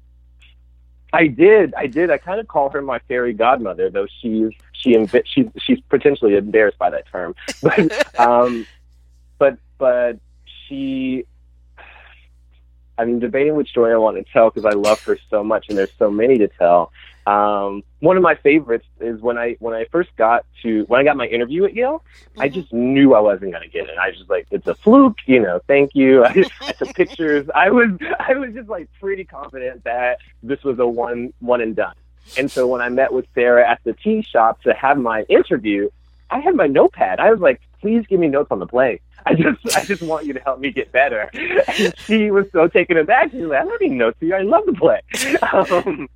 I 1.13 1.27
did. 1.27 1.73
I 1.75 1.87
did. 1.87 2.09
I 2.09 2.17
kind 2.17 2.39
of 2.39 2.47
call 2.47 2.69
her 2.69 2.81
my 2.81 2.99
fairy 2.99 3.33
godmother, 3.33 3.89
though 3.89 4.07
she's 4.21 4.51
she 4.71 4.97
she's 5.25 5.47
she's 5.57 5.79
potentially 5.89 6.35
embarrassed 6.35 6.77
by 6.77 6.89
that 6.89 7.07
term. 7.11 7.35
But 7.61 8.19
um, 8.19 8.65
but 9.37 9.57
but 9.77 10.19
she 10.67 11.25
I'm 13.01 13.19
debating 13.19 13.55
which 13.55 13.69
story 13.69 13.93
I 13.93 13.97
want 13.97 14.17
to 14.17 14.31
tell 14.31 14.49
because 14.49 14.65
I 14.65 14.77
love 14.77 15.01
her 15.03 15.17
so 15.29 15.43
much, 15.43 15.67
and 15.69 15.77
there's 15.77 15.91
so 15.97 16.11
many 16.11 16.37
to 16.37 16.47
tell. 16.47 16.91
Um, 17.25 17.83
one 17.99 18.17
of 18.17 18.23
my 18.23 18.35
favorites 18.35 18.85
is 18.99 19.21
when 19.21 19.37
I 19.37 19.55
when 19.59 19.75
I 19.75 19.85
first 19.85 20.09
got 20.17 20.45
to 20.63 20.83
when 20.85 20.99
I 20.99 21.03
got 21.03 21.17
my 21.17 21.27
interview 21.27 21.65
at 21.65 21.73
Yale, 21.73 22.03
mm-hmm. 22.31 22.41
I 22.41 22.49
just 22.49 22.73
knew 22.73 23.13
I 23.13 23.19
wasn't 23.19 23.51
going 23.51 23.63
to 23.63 23.69
get 23.69 23.89
it. 23.89 23.97
I 23.97 24.09
was 24.09 24.17
just 24.17 24.29
like, 24.29 24.47
it's 24.51 24.67
a 24.67 24.75
fluke, 24.75 25.17
you 25.25 25.39
know. 25.39 25.59
Thank 25.67 25.93
you. 25.93 26.23
I, 26.25 26.43
I 26.61 26.71
took 26.71 26.95
pictures. 26.95 27.47
I 27.53 27.69
was 27.69 27.91
I 28.19 28.33
was 28.33 28.53
just 28.53 28.69
like 28.69 28.89
pretty 28.99 29.23
confident 29.23 29.83
that 29.83 30.17
this 30.41 30.63
was 30.63 30.79
a 30.79 30.87
one 30.87 31.33
one 31.39 31.61
and 31.61 31.75
done. 31.75 31.95
And 32.37 32.49
so 32.49 32.67
when 32.67 32.81
I 32.81 32.89
met 32.89 33.11
with 33.13 33.25
Sarah 33.33 33.69
at 33.69 33.81
the 33.83 33.93
tea 33.93 34.21
shop 34.21 34.61
to 34.63 34.73
have 34.73 34.97
my 34.97 35.23
interview, 35.23 35.89
I 36.29 36.39
had 36.39 36.55
my 36.55 36.67
notepad. 36.67 37.19
I 37.19 37.31
was 37.31 37.39
like, 37.39 37.61
please 37.81 38.05
give 38.07 38.19
me 38.19 38.27
notes 38.27 38.51
on 38.51 38.59
the 38.59 38.67
play. 38.67 39.01
I 39.25 39.35
just 39.35 39.77
I 39.77 39.83
just 39.83 40.01
want 40.01 40.25
you 40.25 40.33
to 40.33 40.39
help 40.39 40.59
me 40.59 40.71
get 40.71 40.91
better. 40.91 41.29
And 41.79 41.93
she 42.05 42.31
was 42.31 42.45
so 42.51 42.67
taken 42.67 42.97
aback. 42.97 43.31
She's 43.31 43.41
like, 43.41 43.61
I 43.61 43.63
don't 43.63 43.81
need 43.81 43.91
notes 43.91 44.17
for 44.19 44.25
you. 44.25 44.35
I 44.35 44.41
love 44.41 44.65
the 44.65 44.73
play. 44.73 45.01
Um, 45.53 46.07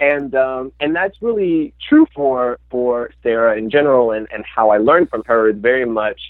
and 0.00 0.34
um, 0.34 0.72
and 0.80 0.96
that's 0.96 1.20
really 1.20 1.74
true 1.88 2.06
for 2.14 2.58
for 2.70 3.10
Sarah 3.22 3.56
in 3.56 3.70
general, 3.70 4.10
and 4.10 4.26
and 4.32 4.44
how 4.44 4.70
I 4.70 4.78
learned 4.78 5.10
from 5.10 5.22
her 5.26 5.50
is 5.50 5.56
very 5.58 5.84
much 5.84 6.20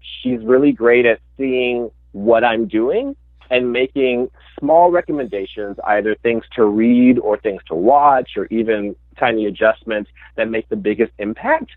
she's 0.00 0.40
really 0.44 0.70
great 0.70 1.06
at 1.06 1.20
seeing 1.36 1.90
what 2.12 2.44
I'm 2.44 2.68
doing 2.68 3.16
and 3.50 3.72
making 3.72 4.30
small 4.58 4.90
recommendations, 4.90 5.78
either 5.84 6.14
things 6.16 6.44
to 6.54 6.64
read 6.64 7.18
or 7.18 7.38
things 7.38 7.62
to 7.68 7.74
watch, 7.74 8.32
or 8.36 8.46
even 8.46 8.94
tiny 9.18 9.46
adjustments 9.46 10.10
that 10.36 10.48
make 10.48 10.68
the 10.68 10.76
biggest 10.76 11.12
impact. 11.18 11.70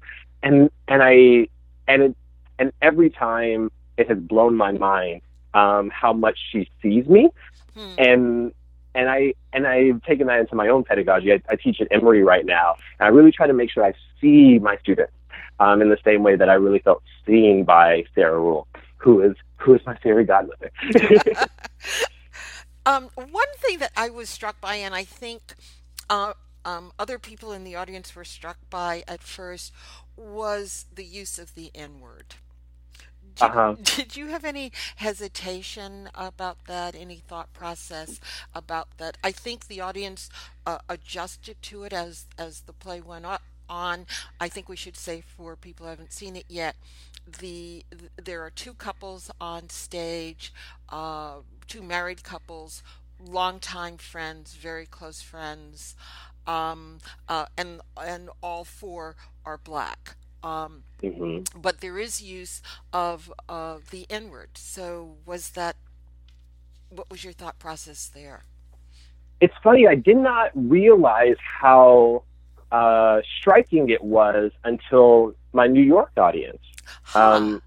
And 0.43 0.69
and 0.87 1.01
I 1.01 1.47
and 1.87 2.01
it, 2.01 2.15
and 2.59 2.71
every 2.81 3.09
time 3.09 3.71
it 3.97 4.07
has 4.09 4.17
blown 4.17 4.55
my 4.55 4.71
mind 4.71 5.21
um, 5.53 5.89
how 5.89 6.13
much 6.13 6.37
she 6.51 6.69
sees 6.81 7.07
me, 7.07 7.29
hmm. 7.75 7.93
and 7.97 8.53
and 8.95 9.09
I 9.09 9.33
and 9.53 9.67
I've 9.67 10.01
taken 10.03 10.27
that 10.27 10.39
into 10.39 10.55
my 10.55 10.67
own 10.67 10.83
pedagogy. 10.83 11.33
I, 11.33 11.41
I, 11.49 11.55
teach 11.55 11.79
at 11.81 11.87
Emory 11.91 12.23
right 12.23 12.45
now, 12.45 12.75
and 12.99 13.07
I 13.07 13.09
really 13.09 13.31
try 13.31 13.47
to 13.47 13.53
make 13.53 13.71
sure 13.71 13.85
I 13.85 13.93
see 14.19 14.59
my 14.59 14.77
students 14.77 15.13
um, 15.59 15.81
in 15.81 15.89
the 15.89 15.97
same 16.03 16.23
way 16.23 16.35
that 16.35 16.49
I 16.49 16.53
really 16.53 16.79
felt 16.79 17.03
seen 17.25 17.63
by 17.63 18.05
Sarah 18.15 18.39
Ruhl, 18.39 18.67
who 18.97 19.21
is 19.21 19.35
who 19.57 19.73
is 19.73 19.81
my 19.85 19.95
fairy 19.97 20.25
godmother. 20.25 20.71
um, 22.85 23.09
one 23.15 23.53
thing 23.57 23.79
that 23.79 23.91
I 23.95 24.09
was 24.09 24.29
struck 24.29 24.59
by, 24.61 24.75
and 24.75 24.93
I 24.93 25.03
think 25.03 25.41
uh, 26.09 26.33
um, 26.65 26.91
other 26.99 27.17
people 27.19 27.51
in 27.51 27.63
the 27.63 27.75
audience 27.75 28.15
were 28.15 28.25
struck 28.25 28.57
by 28.69 29.03
at 29.07 29.23
first, 29.23 29.73
was 30.17 30.85
the 30.93 31.05
use 31.05 31.39
of 31.39 31.53
the 31.55 31.71
N 31.75 31.99
word. 31.99 32.35
Did, 33.35 33.43
uh-huh. 33.43 33.75
did 33.83 34.15
you 34.15 34.27
have 34.27 34.43
any 34.43 34.71
hesitation 34.95 36.09
about 36.15 36.65
that? 36.65 36.95
Any 36.95 37.17
thought 37.17 37.53
process 37.53 38.19
about 38.55 38.87
that? 38.97 39.17
I 39.23 39.31
think 39.31 39.67
the 39.67 39.79
audience 39.79 40.29
uh, 40.65 40.79
adjusted 40.89 41.61
to 41.63 41.83
it 41.83 41.93
as 41.93 42.25
as 42.37 42.61
the 42.61 42.73
play 42.73 42.99
went 42.99 43.25
on. 43.69 44.05
I 44.39 44.47
think 44.47 44.67
we 44.69 44.75
should 44.75 44.97
say 44.97 45.21
for 45.21 45.55
people 45.55 45.85
who 45.85 45.91
haven't 45.91 46.13
seen 46.13 46.35
it 46.35 46.45
yet, 46.47 46.75
the, 47.39 47.85
the 47.91 48.23
there 48.23 48.43
are 48.43 48.49
two 48.49 48.73
couples 48.73 49.29
on 49.39 49.69
stage, 49.69 50.53
uh, 50.89 51.35
two 51.67 51.83
married 51.83 52.23
couples, 52.23 52.81
longtime 53.23 53.97
friends, 53.97 54.55
very 54.55 54.85
close 54.85 55.21
friends, 55.21 55.95
um, 56.47 56.99
uh, 57.27 57.45
and 57.57 57.81
and 58.01 58.29
all 58.41 58.63
four 58.63 59.15
are 59.45 59.57
black. 59.57 60.15
Um, 60.43 60.83
mm-hmm. 61.01 61.59
But 61.59 61.81
there 61.81 61.97
is 61.99 62.21
use 62.21 62.61
of 62.93 63.31
uh, 63.49 63.77
the 63.91 64.05
N 64.09 64.29
word. 64.29 64.51
So, 64.55 65.17
was 65.25 65.49
that 65.51 65.75
what 66.89 67.09
was 67.09 67.23
your 67.23 67.33
thought 67.33 67.59
process 67.59 68.07
there? 68.07 68.43
It's 69.39 69.53
funny. 69.61 69.87
I 69.87 69.95
did 69.95 70.17
not 70.17 70.51
realize 70.55 71.35
how 71.39 72.23
uh, 72.71 73.21
striking 73.39 73.89
it 73.89 74.03
was 74.03 74.51
until 74.63 75.35
my 75.53 75.67
New 75.67 75.83
York 75.83 76.11
audience. 76.17 76.61
Um, 77.13 77.61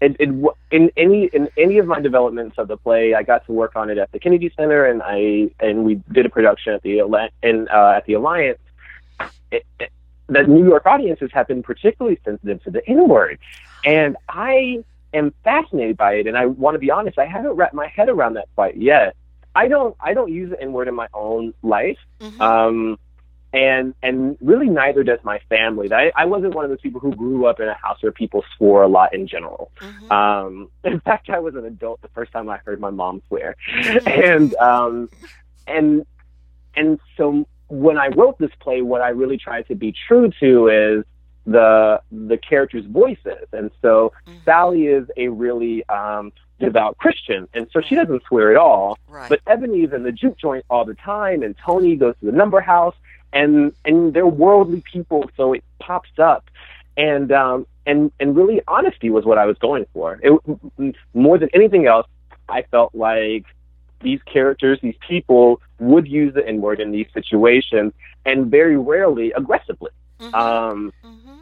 it, 0.00 0.16
it, 0.20 0.28
in 0.70 0.90
any 0.96 1.26
in 1.26 1.48
any 1.56 1.78
of 1.78 1.86
my 1.86 2.00
developments 2.00 2.58
of 2.58 2.68
the 2.68 2.76
play, 2.76 3.14
I 3.14 3.22
got 3.22 3.46
to 3.46 3.52
work 3.52 3.76
on 3.76 3.88
it 3.90 3.98
at 3.98 4.12
the 4.12 4.18
Kennedy 4.18 4.52
Center, 4.56 4.84
and 4.84 5.02
I 5.02 5.50
and 5.58 5.84
we 5.84 6.02
did 6.12 6.26
a 6.26 6.28
production 6.28 6.74
at 6.74 6.82
the 6.82 6.98
in 7.42 7.68
uh, 7.68 7.94
at 7.96 8.04
the 8.04 8.14
Alliance. 8.14 8.58
It, 9.50 9.64
it, 9.80 9.90
the 10.28 10.42
New 10.42 10.64
York 10.66 10.86
audiences 10.86 11.30
have 11.32 11.46
been 11.46 11.62
particularly 11.62 12.18
sensitive 12.24 12.62
to 12.64 12.70
the 12.70 12.86
N 12.88 13.08
word. 13.08 13.38
And 13.84 14.16
I 14.28 14.84
am 15.14 15.32
fascinated 15.44 15.96
by 15.96 16.14
it, 16.14 16.26
and 16.26 16.36
I 16.36 16.46
want 16.46 16.74
to 16.74 16.78
be 16.78 16.90
honest. 16.90 17.18
I 17.18 17.26
haven't 17.26 17.52
wrapped 17.52 17.74
my 17.74 17.86
head 17.86 18.08
around 18.08 18.34
that 18.34 18.48
quite 18.54 18.76
yet. 18.76 19.16
I 19.54 19.68
don't. 19.68 19.96
I 20.00 20.12
don't 20.12 20.30
use 20.30 20.50
the 20.50 20.60
N 20.60 20.72
word 20.72 20.88
in 20.88 20.94
my 20.94 21.08
own 21.14 21.54
life. 21.62 21.98
Mm-hmm. 22.20 22.42
Um, 22.42 22.98
and 23.56 23.94
and 24.02 24.36
really 24.42 24.68
neither 24.68 25.02
does 25.02 25.18
my 25.24 25.40
family. 25.48 25.90
I, 25.90 26.12
I 26.14 26.26
wasn't 26.26 26.54
one 26.54 26.64
of 26.64 26.70
those 26.70 26.80
people 26.82 27.00
who 27.00 27.14
grew 27.14 27.46
up 27.46 27.58
in 27.58 27.66
a 27.68 27.74
house 27.74 27.96
where 28.02 28.12
people 28.12 28.44
swore 28.56 28.82
a 28.82 28.88
lot 28.88 29.14
in 29.14 29.26
general. 29.26 29.72
Mm-hmm. 29.80 30.12
Um, 30.12 30.70
in 30.84 31.00
fact, 31.00 31.30
I 31.30 31.38
was 31.38 31.54
an 31.54 31.64
adult 31.64 32.02
the 32.02 32.08
first 32.08 32.32
time 32.32 32.50
I 32.50 32.58
heard 32.58 32.80
my 32.80 32.90
mom 32.90 33.22
swear, 33.28 33.56
mm-hmm. 33.80 34.08
and 34.24 34.54
um, 34.56 35.08
and 35.66 36.04
and 36.74 37.00
so 37.16 37.46
when 37.68 37.96
I 37.96 38.08
wrote 38.08 38.38
this 38.38 38.50
play, 38.60 38.82
what 38.82 39.00
I 39.00 39.08
really 39.08 39.38
tried 39.38 39.66
to 39.68 39.74
be 39.74 39.94
true 40.06 40.30
to 40.40 40.68
is 40.68 41.04
the 41.46 42.02
the 42.12 42.36
characters' 42.36 42.84
voices, 42.84 43.46
and 43.54 43.70
so 43.80 44.12
mm-hmm. 44.26 44.38
Sally 44.44 44.88
is 44.88 45.08
a 45.16 45.28
really 45.28 45.88
um, 45.88 46.30
devout 46.60 46.98
Christian, 46.98 47.48
and 47.54 47.68
so 47.72 47.80
she 47.80 47.94
doesn't 47.94 48.22
swear 48.28 48.50
at 48.50 48.58
all. 48.58 48.98
Right. 49.08 49.30
But 49.30 49.40
Ebony's 49.46 49.94
in 49.94 50.02
the 50.02 50.12
juke 50.12 50.38
joint 50.38 50.66
all 50.68 50.84
the 50.84 50.94
time, 50.94 51.42
and 51.42 51.54
Tony 51.64 51.96
goes 51.96 52.16
to 52.20 52.26
the 52.26 52.36
number 52.36 52.60
house, 52.60 52.94
and 53.36 53.72
and 53.84 54.14
they're 54.14 54.26
worldly 54.26 54.82
people, 54.92 55.30
so 55.36 55.52
it 55.52 55.62
pops 55.78 56.18
up, 56.18 56.48
and 56.96 57.30
um, 57.32 57.66
and 57.84 58.10
and 58.18 58.34
really 58.34 58.62
honesty 58.66 59.10
was 59.10 59.24
what 59.24 59.38
I 59.38 59.46
was 59.46 59.58
going 59.58 59.86
for. 59.92 60.18
It, 60.22 60.96
more 61.14 61.38
than 61.38 61.50
anything 61.52 61.86
else, 61.86 62.06
I 62.48 62.62
felt 62.62 62.94
like 62.94 63.44
these 64.00 64.20
characters, 64.22 64.78
these 64.82 64.96
people 65.06 65.60
would 65.78 66.08
use 66.08 66.34
the 66.34 66.46
N 66.46 66.60
word 66.60 66.80
in 66.80 66.90
these 66.92 67.08
situations, 67.12 67.92
and 68.24 68.46
very 68.46 68.76
rarely 68.76 69.32
aggressively. 69.32 69.90
Mm-hmm. 70.18 70.34
Um, 70.34 70.92
mm-hmm. 71.04 71.35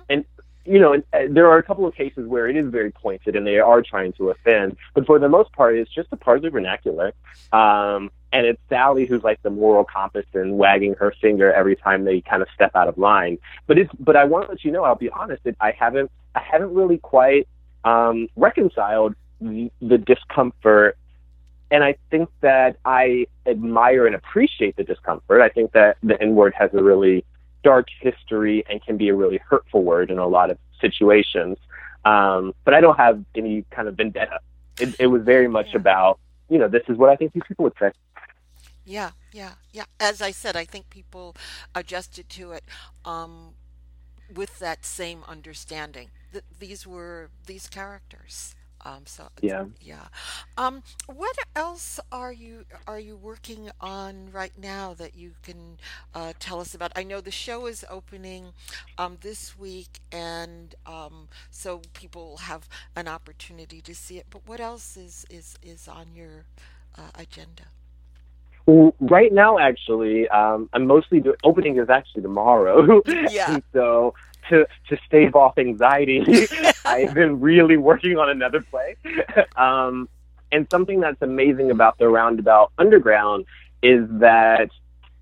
You 0.66 0.78
know, 0.78 0.94
uh, 0.94 1.18
there 1.28 1.47
are 1.50 1.59
a 1.59 1.62
couple 1.62 1.87
of 1.87 1.94
cases 1.94 2.26
where 2.26 2.49
it 2.49 2.56
is 2.56 2.71
very 2.71 2.90
pointed 2.90 3.37
and 3.37 3.47
they 3.47 3.59
are 3.59 3.83
trying 3.83 4.12
to 4.14 4.30
offend, 4.30 4.76
but 4.94 5.04
for 5.06 5.18
the 5.18 5.28
most 5.28 5.52
part, 5.52 5.76
it's 5.76 5.92
just 5.92 6.09
a 6.12 6.16
part 6.16 6.38
of 6.38 6.42
the 6.42 6.50
vernacular. 6.50 7.12
Um, 7.52 8.11
and 8.33 8.47
it's 8.47 8.61
Sally 8.68 9.06
who's 9.06 9.23
like 9.23 9.42
the 9.42 9.50
moral 9.50 9.85
compass 9.85 10.26
and 10.33 10.59
wagging 10.59 10.94
her 10.94 11.14
finger 11.21 11.52
every 11.52 11.76
time 11.76 12.04
they 12.04 12.21
kind 12.21 12.42
of 12.42 12.49
step 12.54 12.75
out 12.75 12.88
of 12.88 12.99
line. 12.99 13.38
But 13.66 13.78
it's, 13.78 13.92
but 13.99 14.16
I 14.16 14.25
want 14.25 14.47
to 14.47 14.50
let 14.52 14.64
you 14.64 14.73
know, 14.73 14.85
I'll 14.85 14.97
be 14.97 15.11
honest, 15.11 15.44
that 15.44 15.56
I 15.61 15.71
haven't, 15.71 16.11
I 16.35 16.40
haven't 16.40 16.75
really 16.75 16.99
quite 16.99 17.47
um, 17.85 18.28
reconciled 18.35 19.14
the, 19.40 19.71
the 19.80 19.99
discomfort. 19.99 20.97
And 21.71 21.85
I 21.85 21.97
think 22.11 22.28
that 22.40 22.78
I 22.85 23.26
admire 23.47 24.06
and 24.06 24.14
appreciate 24.14 24.76
the 24.76 24.85
discomfort. 24.85 25.40
I 25.40 25.49
think 25.49 25.73
that 25.73 25.99
the 26.02 26.21
N 26.21 26.35
word 26.35 26.54
has 26.59 26.73
a 26.75 26.83
really 26.83 27.25
dark 27.64 27.88
history 28.00 28.64
and 28.68 28.85
can 28.85 28.97
be 28.97 29.09
a 29.09 29.14
really 29.14 29.40
hurtful 29.50 29.83
word 29.83 30.11
in 30.11 30.18
a 30.18 30.28
lot 30.28 30.50
of 30.50 30.59
situations. 30.80 31.56
Um, 32.04 32.54
but 32.64 32.75
I 32.75 32.80
don't 32.80 32.97
have 32.97 33.25
any 33.35 33.64
kind 33.71 33.88
of 33.88 33.97
vendetta. 33.97 34.38
It, 34.78 34.94
it 35.00 35.06
was 35.06 35.23
very 35.23 35.49
much 35.49 35.68
yeah. 35.71 35.80
about, 35.80 36.21
you 36.49 36.59
know, 36.59 36.68
this 36.68 36.83
is 36.88 36.97
what 36.97 37.09
I 37.11 37.16
think 37.16 37.33
these 37.33 37.42
people 37.49 37.64
would 37.64 37.78
say. 37.80 37.90
Yeah, 38.85 39.12
yeah, 39.33 39.52
yeah. 39.73 39.85
As 39.99 40.21
I 40.21 40.30
said, 40.30 40.56
I 40.56 40.66
think 40.66 40.90
people 40.90 41.35
adjusted 41.75 42.28
to 42.30 42.52
it 42.52 42.64
um, 43.04 43.54
with 44.33 44.59
that 44.59 44.85
same 44.85 45.21
understanding. 45.26 46.11
That 46.33 46.44
these 46.59 46.87
were 46.87 47.30
these 47.47 47.66
characters. 47.68 48.54
Um, 48.85 49.07
so 49.07 49.29
yeah, 49.41 49.64
yeah. 49.81 50.09
Um, 50.59 50.83
what 51.07 51.37
else 51.57 51.99
are 52.12 52.33
you 52.33 52.64
are 52.87 53.00
you 53.00 53.17
working 53.17 53.71
on 53.81 54.29
right 54.33 54.53
now 54.61 54.95
that 54.95 55.17
you 55.17 55.33
can 55.43 55.79
uh, 56.14 56.35
tell 56.38 56.61
us 56.61 56.75
about? 56.75 56.93
I 56.97 57.03
know 57.03 57.21
the 57.21 57.31
show 57.31 57.67
is 57.67 57.85
opening 57.88 58.53
um, 58.99 59.19
this 59.21 59.59
week, 59.59 60.00
and 60.12 60.75
um, 60.87 61.29
so 61.50 61.81
people 61.95 62.38
have 62.38 62.69
an 62.95 63.09
opportunity 63.09 63.81
to 63.81 63.95
see 63.95 64.19
it. 64.19 64.26
But 64.31 64.43
what 64.47 64.61
else 64.61 64.97
is 64.97 65.25
is 65.31 65.57
is 65.62 65.88
on 65.88 66.14
your 66.14 66.44
uh, 66.97 67.11
agenda? 67.14 67.64
Well, 68.66 68.94
right 68.99 69.33
now, 69.33 69.59
actually, 69.59 70.27
um, 70.29 70.70
I'm 70.73 70.87
mostly 70.87 71.20
doing 71.20 71.37
opening 71.44 71.79
is 71.79 71.90
actually 71.90 72.23
tomorrow. 72.23 73.03
Yeah. 73.31 73.59
so 73.73 74.14
to 74.50 74.66
to 74.88 74.98
stave 75.07 75.35
off 75.35 75.59
anxiety, 75.59 76.24
I've 76.85 77.14
been 77.14 77.40
really 77.40 77.76
working 77.76 78.18
on 78.18 78.30
another 78.30 78.61
play. 78.61 78.96
Um, 79.57 80.09
and 80.50 80.66
something 80.70 81.00
that's 81.00 81.20
amazing 81.20 81.70
about 81.70 81.98
the 81.98 82.09
Roundabout 82.09 82.72
Underground 82.78 83.46
is 83.83 84.09
that 84.20 84.70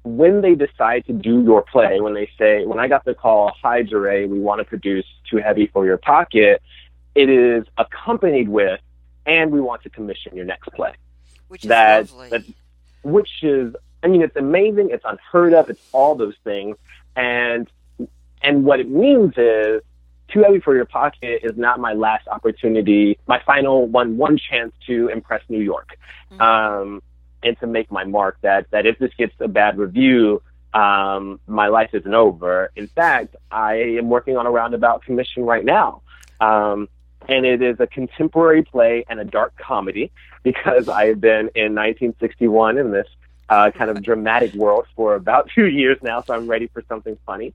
when 0.04 0.40
they 0.40 0.54
decide 0.54 1.06
to 1.06 1.12
do 1.12 1.42
your 1.42 1.62
play, 1.62 2.00
when 2.00 2.14
they 2.14 2.28
say, 2.38 2.66
when 2.66 2.78
I 2.78 2.88
got 2.88 3.04
the 3.04 3.14
call, 3.14 3.52
hi, 3.62 3.82
Jireh, 3.82 4.26
we 4.26 4.40
want 4.40 4.58
to 4.58 4.64
produce 4.64 5.06
Too 5.30 5.38
Heavy 5.38 5.68
for 5.68 5.86
Your 5.86 5.96
Pocket, 5.96 6.60
it 7.14 7.28
is 7.28 7.64
accompanied 7.78 8.48
with, 8.48 8.80
and 9.26 9.50
we 9.50 9.60
want 9.60 9.82
to 9.82 9.90
commission 9.90 10.34
your 10.34 10.44
next 10.44 10.68
play. 10.74 10.92
Which 11.48 11.64
is 11.64 11.70
lovely. 11.70 12.28
That, 12.30 12.44
which 13.02 13.42
is, 13.42 13.74
I 14.02 14.08
mean, 14.08 14.22
it's 14.22 14.36
amazing, 14.36 14.90
it's 14.90 15.04
unheard 15.04 15.54
of, 15.54 15.70
it's 15.70 15.82
all 15.92 16.14
those 16.14 16.36
things. 16.42 16.76
And 17.14 17.70
and 18.42 18.64
what 18.64 18.80
it 18.80 18.88
means 18.88 19.34
is 19.36 19.82
too 20.28 20.42
heavy 20.42 20.60
for 20.60 20.74
your 20.74 20.84
pocket 20.84 21.40
is 21.42 21.56
not 21.56 21.78
my 21.78 21.92
last 21.92 22.26
opportunity, 22.28 23.18
my 23.26 23.40
final 23.44 23.86
one, 23.86 24.16
one 24.16 24.38
chance 24.38 24.72
to 24.86 25.08
impress 25.08 25.42
New 25.48 25.60
York, 25.60 25.96
mm-hmm. 26.32 26.40
um, 26.40 27.02
and 27.42 27.58
to 27.60 27.66
make 27.66 27.90
my 27.90 28.04
mark. 28.04 28.38
That 28.42 28.66
that 28.70 28.86
if 28.86 28.98
this 28.98 29.12
gets 29.18 29.34
a 29.40 29.48
bad 29.48 29.78
review, 29.78 30.42
um, 30.72 31.40
my 31.46 31.68
life 31.68 31.90
isn't 31.92 32.14
over. 32.14 32.70
In 32.76 32.86
fact, 32.86 33.36
I 33.50 33.74
am 33.98 34.08
working 34.08 34.36
on 34.36 34.46
a 34.46 34.50
roundabout 34.50 35.02
commission 35.02 35.44
right 35.44 35.64
now. 35.64 36.02
Um, 36.40 36.88
and 37.28 37.46
it 37.46 37.62
is 37.62 37.78
a 37.78 37.86
contemporary 37.86 38.62
play 38.62 39.04
and 39.08 39.20
a 39.20 39.24
dark 39.24 39.56
comedy 39.56 40.10
because 40.42 40.88
I 40.88 41.06
have 41.06 41.20
been 41.20 41.50
in 41.54 41.74
1961 41.74 42.78
in 42.78 42.90
this 42.90 43.06
uh, 43.52 43.70
kind 43.70 43.90
of 43.90 44.02
dramatic 44.02 44.54
world 44.54 44.86
for 44.96 45.14
about 45.14 45.50
two 45.54 45.66
years 45.66 45.98
now, 46.02 46.22
so 46.22 46.34
I'm 46.34 46.46
ready 46.46 46.68
for 46.68 46.82
something 46.88 47.18
funny. 47.26 47.52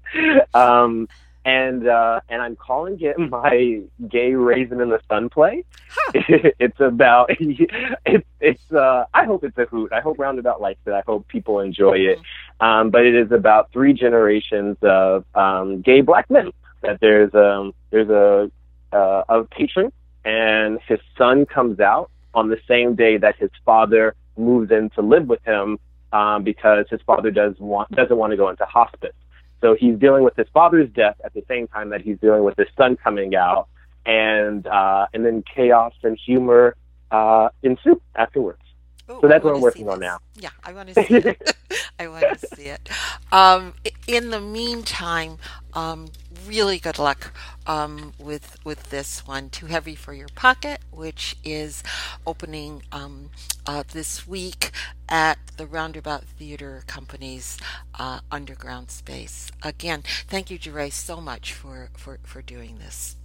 Um, 0.54 1.08
and 1.44 1.88
uh, 1.88 2.20
and 2.30 2.42
I'm 2.42 2.56
calling 2.56 2.98
it 3.00 3.18
my 3.32 3.82
gay 4.08 4.34
raisin 4.34 4.82
in 4.82 4.90
the 4.90 5.00
sun 5.10 5.30
play. 5.30 5.64
Huh. 5.90 6.12
it's 6.60 6.80
about 6.80 7.32
it's 7.40 8.28
it's 8.40 8.72
uh, 8.72 9.06
I 9.14 9.26
hope 9.26 9.44
it's 9.44 9.58
a 9.58 9.66
hoot. 9.66 9.92
I 9.92 10.02
hope 10.02 10.20
Roundabout 10.20 10.62
likes 10.62 10.82
it. 10.86 10.92
I 10.92 11.04
hope 11.08 11.28
people 11.28 11.62
enjoy 11.62 11.98
it. 11.98 12.20
Um, 12.60 12.90
but 12.92 13.06
it 13.06 13.16
is 13.16 13.32
about 13.32 13.72
three 13.72 13.94
generations 13.94 14.78
of 14.82 15.26
um, 15.34 15.82
gay 15.82 16.02
black 16.02 16.30
men. 16.30 16.52
That 16.82 17.00
there's 17.00 17.34
um 17.34 17.74
there's 17.90 18.10
a 18.10 18.52
uh, 18.96 19.24
a 19.30 19.44
patron 19.46 19.92
and 20.24 20.80
his 20.88 21.00
son 21.18 21.46
comes 21.46 21.80
out 21.80 22.12
on 22.34 22.50
the 22.50 22.60
same 22.68 22.96
day 22.96 23.18
that 23.18 23.36
his 23.38 23.50
father 23.66 24.14
moves 24.38 24.70
in 24.72 24.90
to 24.92 25.02
live 25.02 25.28
with 25.28 25.44
him 25.44 25.80
um, 26.12 26.43
because 26.43 26.86
his 26.89 27.02
father 27.02 27.32
does 27.32 27.56
want 27.60 27.91
doesn't 27.91 28.17
want 28.17 28.32
to 28.32 28.38
go 28.38 28.50
into 28.50 28.65
hospice. 28.65 29.15
So 29.62 29.76
he's 29.76 29.98
dealing 29.98 30.24
with 30.24 30.36
his 30.36 30.48
father's 30.54 30.89
death 30.89 31.15
at 31.24 31.34
the 31.34 31.43
same 31.48 31.67
time 31.67 31.89
that 31.89 32.02
he's 32.02 32.20
dealing 32.20 32.43
with 32.43 32.56
his 32.58 32.67
son 32.78 32.96
coming 32.96 33.36
out, 33.36 33.67
and 34.06 34.65
uh, 34.67 35.08
and 35.13 35.26
then 35.26 35.43
chaos 35.54 35.93
and 36.04 36.17
humor 36.24 36.76
uh, 37.12 37.50
ensue 37.63 38.02
afterwards. 38.15 38.62
Ooh, 39.10 39.20
so 39.22 39.28
that's 39.28 39.43
what 39.43 39.56
I'm 39.56 39.62
working 39.62 39.88
on 39.89 40.00
now. 40.00 40.20
Yeah, 40.36 40.50
I 40.63 40.74
want 40.74 40.89
to 40.89 41.04
see 41.06 41.15
it. 41.15 41.58
I 42.00 42.08
want 42.08 42.39
to 42.39 42.56
see 42.56 42.65
it. 42.65 42.89
Um, 43.32 43.74
in 44.08 44.30
the 44.30 44.41
meantime, 44.41 45.38
um, 45.74 46.10
really 46.48 46.80
good 46.80 46.98
luck 46.98 47.34
um, 47.66 48.14
with 48.20 48.58
with 48.64 48.90
this 48.90 49.28
one. 49.28 49.50
Too 49.50 49.68
heavy 49.68 49.96
for 49.96 50.14
your 50.14 50.30
pocket, 50.36 50.80
which 50.92 51.36
is 51.44 51.84
opening 52.26 52.84
um, 52.92 53.30
uh, 53.66 53.84
this 53.92 54.28
week 54.28 54.72
at 55.10 55.38
the 55.58 55.66
Roundabout 55.66 56.24
Theater 56.24 56.84
Company's 56.88 57.58
uh, 58.00 58.20
underground 58.32 58.92
space. 58.92 59.52
Again, 59.64 60.04
thank 60.28 60.50
you, 60.50 60.58
Jireh, 60.58 60.92
so 60.92 61.20
much 61.22 61.54
for, 61.54 61.90
for 61.98 62.20
for 62.24 62.42
doing 62.42 62.78
this. 62.80 63.16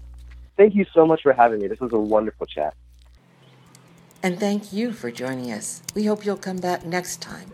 Thank 0.56 0.74
you 0.74 0.86
so 0.92 1.06
much 1.06 1.22
for 1.22 1.32
having 1.32 1.60
me. 1.60 1.68
This 1.68 1.80
was 1.80 1.92
a 1.92 1.98
wonderful 1.98 2.46
chat. 2.46 2.74
And 4.22 4.38
thank 4.38 4.72
you 4.72 4.92
for 4.92 5.10
joining 5.10 5.50
us. 5.50 5.82
We 5.94 6.04
hope 6.04 6.24
you'll 6.24 6.36
come 6.36 6.58
back 6.58 6.84
next 6.84 7.20
time 7.20 7.50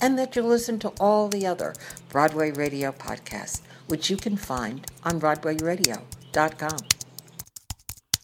and 0.00 0.18
that 0.18 0.34
you'll 0.34 0.46
listen 0.46 0.78
to 0.80 0.88
all 1.00 1.28
the 1.28 1.46
other 1.46 1.74
Broadway 2.08 2.50
Radio 2.50 2.92
podcasts 2.92 3.62
which 3.90 4.08
you 4.10 4.16
can 4.16 4.36
find 4.36 4.86
on 5.04 5.20
BroadwayRadio.com. 5.20 6.99